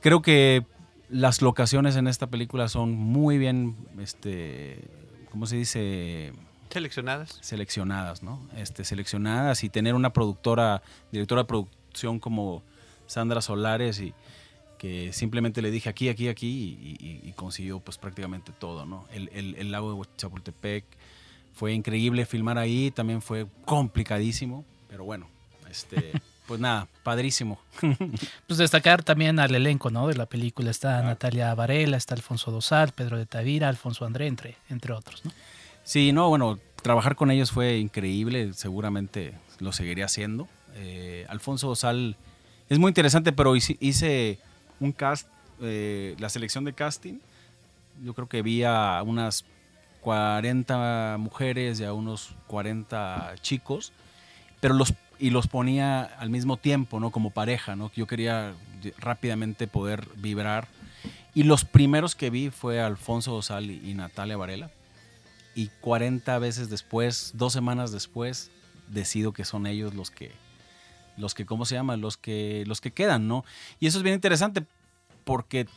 creo 0.02 0.22
que 0.22 0.66
las 1.10 1.42
locaciones 1.42 1.96
en 1.96 2.08
esta 2.10 2.28
película 2.28 2.68
son 2.68 2.92
muy 2.92 3.38
bien, 3.38 3.78
este, 4.00 4.84
¿cómo 5.32 5.46
se 5.46 5.56
dice? 5.56 6.34
Seleccionadas. 6.70 7.38
Seleccionadas, 7.40 8.22
¿no? 8.22 8.42
Este, 8.58 8.84
seleccionadas 8.84 9.64
y 9.64 9.70
tener 9.70 9.96
una 9.96 10.12
productora, 10.12 10.82
directora 11.10 11.44
de 11.44 11.48
producción 11.48 12.20
como 12.20 12.64
Sandra 13.08 13.40
Solares 13.40 14.02
y 14.02 14.14
que 14.78 15.14
simplemente 15.14 15.62
le 15.62 15.72
dije 15.72 15.88
aquí, 15.88 16.10
aquí, 16.10 16.28
aquí 16.28 17.00
y, 17.00 17.32
consiguió 17.38 17.80
pues 17.80 17.98
prácticamente 17.98 18.52
todo, 18.52 18.86
¿no? 18.86 19.06
El, 19.14 19.30
el, 19.34 19.72
lago 19.72 19.96
de 19.96 20.10
Chapultepec 20.18 20.84
fue 21.54 21.74
increíble 21.74 22.26
filmar 22.26 22.58
ahí, 22.58 22.92
también 22.92 23.22
fue 23.22 23.48
complicadísimo, 23.66 24.66
pero 24.90 25.04
bueno, 25.04 25.28
este... 25.70 26.12
Pues 26.48 26.60
nada, 26.60 26.88
padrísimo. 27.04 27.58
pues 28.48 28.58
destacar 28.58 29.02
también 29.02 29.40
al 29.40 29.56
elenco, 29.56 29.90
¿no? 29.90 30.08
De 30.08 30.16
la 30.16 30.26
película 30.26 30.72
está 30.72 31.02
Natalia 31.02 31.56
Varela, 31.56 31.96
está 31.96 32.16
Alfonso 32.16 32.52
Dosal, 32.52 32.92
Pedro 32.92 33.18
de 33.18 33.26
Tavira, 33.26 33.70
Alfonso 33.70 34.06
André, 34.06 34.28
entre, 34.28 34.58
entre 34.70 34.94
otros, 34.94 35.24
¿no? 35.24 35.32
Sí, 35.86 36.12
no, 36.12 36.30
bueno, 36.30 36.60
trabajar 36.82 37.16
con 37.16 37.32
ellos 37.32 37.52
fue 37.52 37.78
increíble, 37.78 38.54
seguramente 38.54 39.34
lo 39.60 39.72
seguiré 39.72 40.04
haciendo. 40.04 40.48
Eh, 40.76 41.26
Alfonso 41.30 41.68
Dosal 41.68 42.18
es 42.70 42.78
muy 42.78 42.90
interesante, 42.90 43.32
pero 43.32 43.56
hice 43.56 44.40
un 44.80 44.92
cast, 44.92 45.28
eh, 45.62 46.16
la 46.20 46.30
selección 46.30 46.66
de 46.66 46.74
casting. 46.74 47.20
Yo 48.04 48.14
creo 48.14 48.28
que 48.28 48.42
vi 48.42 48.64
a 48.64 49.02
unas 49.06 49.46
40 50.04 51.16
mujeres 51.20 51.80
y 51.80 51.86
a 51.86 51.94
unos 51.94 52.36
40 52.48 53.36
chicos, 53.42 53.94
pero 54.60 54.74
los 54.74 54.94
y 55.20 55.30
los 55.30 55.48
ponía 55.48 56.04
al 56.04 56.30
mismo 56.30 56.58
tiempo, 56.58 57.00
¿no? 57.00 57.12
Como 57.12 57.30
pareja, 57.30 57.78
¿no? 57.78 57.92
Yo 57.96 58.08
quería 58.08 58.54
rápidamente 58.98 59.68
poder 59.68 60.06
vibrar. 60.18 60.68
Y 61.34 61.44
los 61.44 61.64
primeros 61.64 62.16
que 62.16 62.30
vi 62.30 62.50
fue 62.50 62.82
Alfonso 62.82 63.32
Dosal 63.32 63.72
y 63.72 63.94
Natalia 63.94 64.36
Varela. 64.36 64.70
Y 65.56 65.68
40 65.80 66.38
veces 66.40 66.70
después, 66.70 67.32
dos 67.36 67.54
semanas 67.54 67.92
después, 67.92 68.52
decido 68.90 69.32
que 69.32 69.46
son 69.46 69.66
ellos 69.66 69.94
los 69.94 70.12
que, 70.12 70.34
los 71.16 71.34
que, 71.34 71.46
¿cómo 71.46 71.66
se 71.66 71.76
llama? 71.76 71.96
Los 71.96 72.18
que, 72.18 72.64
los 72.68 72.82
que 72.82 72.92
quedan, 72.92 73.28
¿no? 73.28 73.46
Y 73.80 73.88
eso 73.88 74.00
es 74.00 74.04
bien 74.04 74.16
interesante 74.16 74.66
porque 75.24 75.68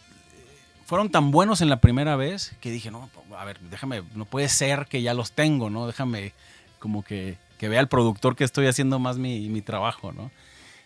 fueron 0.87 1.11
tan 1.11 1.31
buenos 1.31 1.61
en 1.61 1.69
la 1.69 1.81
primera 1.81 2.17
vez 2.17 2.57
que 2.61 2.71
dije, 2.71 2.91
no, 2.91 3.11
a 3.37 3.45
ver, 3.45 3.61
déjame, 3.61 4.03
no 4.15 4.25
puede 4.25 4.49
ser 4.49 4.87
que 4.87 5.03
ya 5.03 5.13
los 5.13 5.33
tengo, 5.33 5.69
¿no? 5.69 5.87
Déjame 5.87 6.33
como 6.79 7.05
que 7.05 7.37
que 7.59 7.69
vea 7.69 7.81
el 7.81 7.89
productor 7.89 8.37
que 8.37 8.45
estoy 8.45 8.67
haciendo 8.67 8.99
más 8.99 9.19
mi, 9.19 9.61
trabajo, 9.63 10.13
¿no? 10.13 10.31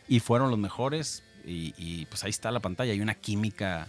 Y 0.08 0.20
fueron 0.20 0.50
los 0.50 0.58
mejores 0.58 1.22
y, 1.44 2.06
pues 2.06 2.24
ahí 2.24 2.30
está 2.30 2.50
la 2.50 2.60
pantalla, 2.60 2.92
hay 2.92 3.00
una 3.00 3.14
química 3.14 3.88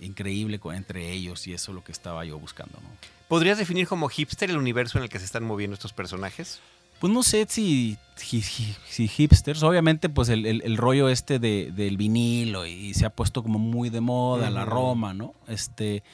increíble 0.00 0.60
entre 0.74 1.12
ellos 1.12 1.46
y 1.46 1.54
eso 1.54 1.70
es 1.70 1.74
lo 1.74 1.84
que 1.84 1.92
estaba 1.92 2.24
yo 2.24 2.38
buscando, 2.38 2.78
¿no? 2.80 2.88
¿Podrías 3.28 3.56
definir 3.56 3.86
como 3.86 4.08
hipster 4.08 4.50
el 4.50 4.58
universo 4.58 4.98
en 4.98 5.04
el 5.04 5.10
que 5.10 5.18
se 5.18 5.24
están 5.24 5.44
moviendo 5.44 5.74
estos 5.74 5.92
personajes? 5.92 6.60
Pues 7.02 7.12
no 7.12 7.24
sé 7.24 7.44
si, 7.48 7.98
si, 8.14 9.08
hipsters, 9.08 9.64
obviamente 9.64 10.08
pues 10.08 10.28
el, 10.28 10.76
rollo 10.76 11.08
este 11.08 11.40
del 11.40 11.96
vinilo 11.96 12.64
y 12.64 12.94
se 12.94 13.04
ha 13.04 13.10
puesto 13.10 13.42
como 13.42 13.58
muy 13.58 13.90
de 13.90 14.00
moda, 14.00 14.50
la 14.50 14.64
Roma, 14.64 15.12
¿no? 15.12 15.34
Este, 15.48 16.04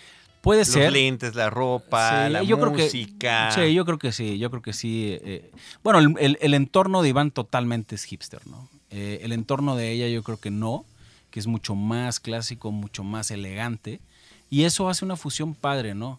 Puede 0.40 0.64
ser. 0.64 0.84
Los 0.84 0.94
lentes, 0.94 1.34
la 1.34 1.50
ropa, 1.50 2.30
la 2.30 2.42
música. 2.42 3.50
sí, 3.50 3.74
yo 3.74 3.84
creo 3.84 3.98
que 3.98 4.12
sí, 4.12 4.38
yo 4.38 4.48
creo 4.48 4.62
que 4.62 4.72
sí. 4.72 5.18
Eh, 5.20 5.50
bueno, 5.84 5.98
el, 5.98 6.54
entorno 6.54 7.02
de 7.02 7.10
Iván 7.10 7.32
totalmente 7.32 7.94
es 7.94 8.04
hipster, 8.04 8.46
¿no? 8.46 8.70
Eh, 8.88 9.20
el 9.24 9.32
entorno 9.32 9.76
de 9.76 9.92
ella 9.92 10.08
yo 10.08 10.22
creo 10.22 10.40
que 10.40 10.50
no, 10.50 10.86
que 11.30 11.38
es 11.38 11.46
mucho 11.46 11.74
más 11.74 12.18
clásico, 12.18 12.70
mucho 12.72 13.04
más 13.04 13.30
elegante. 13.30 14.00
Y 14.48 14.62
eso 14.64 14.88
hace 14.88 15.04
una 15.04 15.16
fusión 15.16 15.54
padre, 15.54 15.94
¿no? 15.94 16.18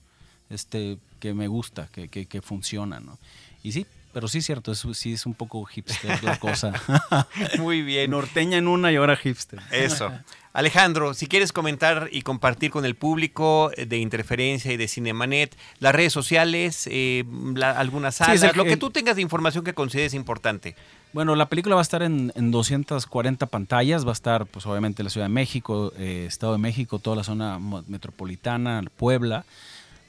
Este, 0.52 1.00
que 1.20 1.34
me 1.34 1.48
gusta, 1.48 1.90
que, 1.92 2.08
que, 2.08 2.28
que 2.28 2.44
funciona, 2.44 3.00
¿no? 3.00 3.18
Y 3.64 3.72
sí, 3.72 3.88
pero 4.14 4.28
sí 4.28 4.40
es 4.40 4.46
cierto, 4.46 4.72
es, 4.72 4.86
sí 4.94 5.14
es 5.14 5.26
un 5.26 5.34
poco 5.34 5.64
hipster 5.66 6.24
la 6.24 6.40
cosa. 6.40 6.74
Muy 7.60 7.82
bien. 7.82 8.12
Norteña 8.12 8.58
en 8.58 8.68
una 8.68 8.92
y 8.92 8.96
ahora 8.96 9.16
hipster. 9.16 9.60
Eso. 9.72 10.12
Alejandro, 10.52 11.14
si 11.14 11.28
quieres 11.28 11.54
comentar 11.54 12.10
y 12.12 12.24
compartir 12.24 12.72
con 12.72 12.84
el 12.84 12.96
público 12.96 13.72
de 13.78 13.98
Interferencia 13.98 14.74
y 14.74 14.78
de 14.78 14.88
Cinemanet, 14.88 15.56
las 15.80 15.94
redes 15.94 16.12
sociales, 16.12 16.88
eh, 16.92 17.24
algunas 17.62 18.16
salas, 18.16 18.56
lo 18.56 18.66
que 18.66 18.76
tú 18.76 18.90
tengas 18.90 19.16
de 19.16 19.22
información 19.22 19.64
que 19.64 19.74
consideres 19.74 20.16
importante. 20.16 20.76
Bueno, 21.14 21.36
la 21.36 21.50
película 21.50 21.76
va 21.76 21.82
a 21.82 21.84
estar 21.84 22.02
en, 22.02 22.32
240 22.36 23.46
pantallas, 23.46 24.06
va 24.06 24.10
a 24.10 24.14
estar 24.14 24.48
pues 24.48 24.66
obviamente 24.66 25.02
en 25.02 25.06
la 25.06 25.10
Ciudad 25.12 25.26
de 25.26 25.34
México, 25.34 25.94
eh, 25.98 26.26
Estado 26.28 26.54
de 26.54 26.60
México, 26.60 26.98
toda 26.98 27.16
la 27.16 27.24
zona 27.24 27.60
metropolitana, 27.88 28.84
Puebla, 28.98 29.46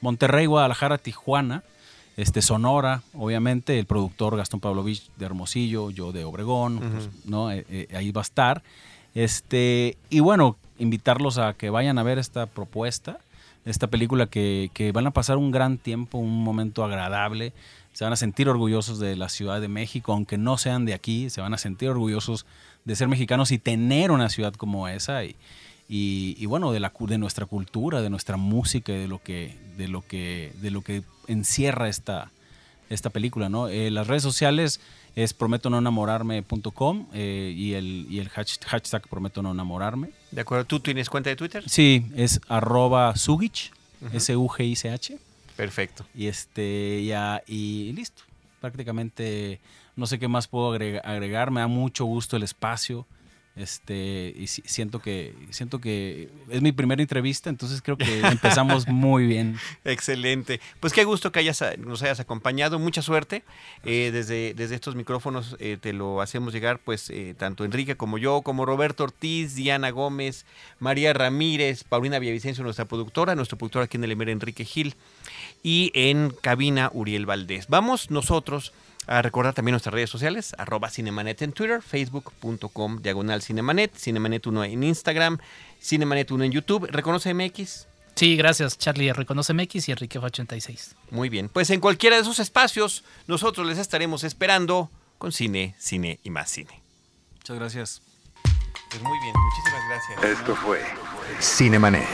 Monterrey, 0.01 0.47
Guadalajara, 0.47 0.97
Tijuana 0.97 1.63
este 2.21 2.41
Sonora, 2.41 3.01
obviamente, 3.13 3.79
el 3.79 3.85
productor 3.85 4.37
Gastón 4.37 4.59
Pavlovich 4.59 5.09
de 5.17 5.25
Hermosillo, 5.25 5.89
yo 5.89 6.11
de 6.11 6.23
Obregón, 6.23 6.79
pues, 6.79 7.09
¿no? 7.25 7.51
Eh, 7.51 7.65
eh, 7.69 7.87
ahí 7.95 8.11
va 8.11 8.21
a 8.21 8.23
estar. 8.23 8.61
Este, 9.15 9.97
y 10.09 10.19
bueno, 10.19 10.55
invitarlos 10.77 11.39
a 11.39 11.53
que 11.53 11.69
vayan 11.69 11.97
a 11.97 12.03
ver 12.03 12.19
esta 12.19 12.45
propuesta, 12.45 13.19
esta 13.65 13.87
película 13.87 14.27
que, 14.27 14.69
que, 14.73 14.91
van 14.91 15.07
a 15.07 15.11
pasar 15.11 15.37
un 15.37 15.51
gran 15.51 15.77
tiempo, 15.77 16.19
un 16.19 16.43
momento 16.43 16.83
agradable, 16.83 17.53
se 17.93 18.03
van 18.03 18.13
a 18.13 18.17
sentir 18.17 18.47
orgullosos 18.47 18.99
de 18.99 19.15
la 19.15 19.27
Ciudad 19.27 19.59
de 19.59 19.67
México, 19.67 20.13
aunque 20.13 20.37
no 20.37 20.57
sean 20.57 20.85
de 20.85 20.93
aquí, 20.93 21.29
se 21.29 21.41
van 21.41 21.53
a 21.53 21.57
sentir 21.57 21.89
orgullosos 21.89 22.45
de 22.85 22.95
ser 22.95 23.07
mexicanos 23.07 23.51
y 23.51 23.57
tener 23.57 24.11
una 24.11 24.29
ciudad 24.29 24.53
como 24.53 24.87
esa. 24.87 25.23
Y, 25.25 25.35
y, 25.93 26.45
bueno, 26.45 26.71
de, 26.71 26.79
la, 26.79 26.93
de 26.97 27.17
nuestra 27.17 27.45
cultura, 27.45 28.01
de 28.01 28.09
nuestra 28.09 28.37
música, 28.37 28.93
de 28.93 29.09
lo 29.09 29.21
que, 29.21 29.57
de 29.75 29.89
lo 29.89 30.01
que, 30.07 30.53
de 30.61 30.71
lo 30.71 30.83
que 30.83 31.03
encierra 31.27 31.89
esta, 31.89 32.31
esta 32.89 33.09
película, 33.09 33.49
¿no? 33.49 33.67
Eh, 33.67 33.91
las 33.91 34.07
redes 34.07 34.23
sociales 34.23 34.79
es 35.17 35.33
prometo 35.33 35.69
no 35.69 35.79
enamorarme.com 35.79 37.07
eh, 37.13 37.53
y, 37.53 37.73
el, 37.73 38.07
y 38.09 38.19
el 38.19 38.29
hashtag 38.29 39.05
prometo 39.09 39.41
no 39.41 39.51
enamorarme. 39.51 40.11
De 40.31 40.39
acuerdo, 40.39 40.63
¿tú 40.63 40.79
tienes 40.79 41.09
cuenta 41.09 41.29
de 41.29 41.35
Twitter? 41.35 41.67
Sí, 41.67 42.05
es 42.15 42.39
arroba 42.47 43.13
Sugich, 43.17 43.73
S-U-G-I-C-H. 44.13 45.19
Perfecto. 45.57 46.05
Y 46.15 46.27
este, 46.27 47.03
ya, 47.03 47.43
y 47.45 47.91
listo. 47.91 48.23
Prácticamente 48.61 49.59
no 49.97 50.07
sé 50.07 50.19
qué 50.19 50.29
más 50.29 50.47
puedo 50.47 50.71
agregar, 50.71 51.51
me 51.51 51.59
da 51.59 51.67
mucho 51.67 52.05
gusto 52.05 52.37
el 52.37 52.43
espacio. 52.43 53.05
Este, 53.61 54.33
y 54.35 54.47
siento 54.47 54.99
que, 54.99 55.35
siento 55.51 55.79
que 55.79 56.29
es 56.49 56.61
mi 56.61 56.71
primera 56.71 57.01
entrevista, 57.01 57.49
entonces 57.49 57.81
creo 57.81 57.95
que 57.95 58.21
empezamos 58.21 58.87
muy 58.87 59.27
bien. 59.27 59.57
Excelente. 59.85 60.59
Pues 60.79 60.93
qué 60.93 61.03
gusto 61.03 61.31
que 61.31 61.39
hayas, 61.39 61.63
nos 61.77 62.01
hayas 62.01 62.19
acompañado. 62.19 62.79
Mucha 62.79 63.01
suerte. 63.01 63.43
Eh, 63.85 64.09
desde, 64.11 64.53
desde 64.55 64.75
estos 64.75 64.95
micrófonos 64.95 65.55
eh, 65.59 65.77
te 65.79 65.93
lo 65.93 66.21
hacemos 66.21 66.53
llegar, 66.53 66.79
pues, 66.79 67.09
eh, 67.09 67.35
tanto 67.37 67.63
Enrique 67.63 67.95
como 67.95 68.17
yo, 68.17 68.41
como 68.41 68.65
Roberto 68.65 69.03
Ortiz, 69.03 69.55
Diana 69.55 69.91
Gómez, 69.91 70.45
María 70.79 71.13
Ramírez, 71.13 71.83
Paulina 71.83 72.19
Villavicencio, 72.19 72.63
nuestra 72.63 72.85
productora, 72.85 73.35
nuestro 73.35 73.57
productor 73.57 73.83
aquí 73.83 73.97
en 73.97 74.03
el 74.03 74.11
Emer, 74.11 74.29
Enrique 74.29 74.65
Gil, 74.65 74.95
y 75.61 75.91
en 75.93 76.33
cabina 76.41 76.89
Uriel 76.93 77.25
Valdés. 77.25 77.67
Vamos 77.67 78.09
nosotros 78.09 78.73
a 79.11 79.21
recordar 79.21 79.53
también 79.53 79.73
nuestras 79.73 79.93
redes 79.93 80.09
sociales, 80.09 80.55
arroba 80.57 80.89
Cinemanet 80.89 81.41
en 81.41 81.51
Twitter, 81.51 81.81
facebook.com 81.81 83.01
diagonal 83.01 83.41
Cinemanet, 83.41 83.93
Cinemanet1 83.93 84.71
en 84.71 84.83
Instagram, 84.83 85.37
Cinemanet1 85.81 86.45
en 86.45 86.51
YouTube. 86.51 86.87
¿Reconoce 86.89 87.33
MX? 87.33 87.87
Sí, 88.15 88.37
gracias 88.37 88.77
Charlie, 88.77 89.11
Reconoce 89.11 89.53
MX 89.53 89.89
y 89.89 89.91
Enrique 89.91 90.17
86. 90.17 90.95
Muy 91.09 91.27
bien, 91.27 91.49
pues 91.49 91.69
en 91.71 91.81
cualquiera 91.81 92.15
de 92.15 92.21
esos 92.21 92.39
espacios 92.39 93.03
nosotros 93.27 93.67
les 93.67 93.79
estaremos 93.79 94.23
esperando 94.23 94.89
con 95.17 95.33
cine, 95.33 95.75
cine 95.77 96.19
y 96.23 96.29
más 96.29 96.49
cine. 96.49 96.81
Muchas 97.39 97.57
gracias. 97.57 98.01
Pues 98.89 99.03
muy 99.03 99.17
bien, 99.19 99.33
muchísimas 99.35 99.81
gracias. 99.89 100.39
Esto 100.39 100.55
fue 100.55 100.81
Cinemanet. 101.41 102.07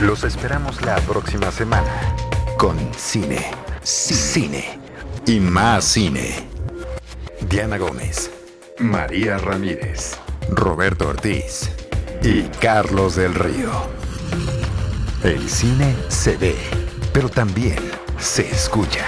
Los 0.00 0.24
esperamos 0.24 0.80
la 0.80 0.96
próxima 1.00 1.50
semana 1.50 2.16
con 2.56 2.78
cine, 2.94 3.50
cine 3.82 4.87
y 5.28 5.40
más 5.40 5.84
cine. 5.84 6.48
Diana 7.50 7.76
Gómez, 7.76 8.30
María 8.78 9.36
Ramírez, 9.36 10.16
Roberto 10.48 11.08
Ortiz 11.08 11.70
y 12.22 12.44
Carlos 12.60 13.16
del 13.16 13.34
Río. 13.34 13.70
El 15.22 15.46
cine 15.50 15.94
se 16.08 16.38
ve, 16.38 16.56
pero 17.12 17.28
también 17.28 17.78
se 18.18 18.48
escucha. 18.50 19.04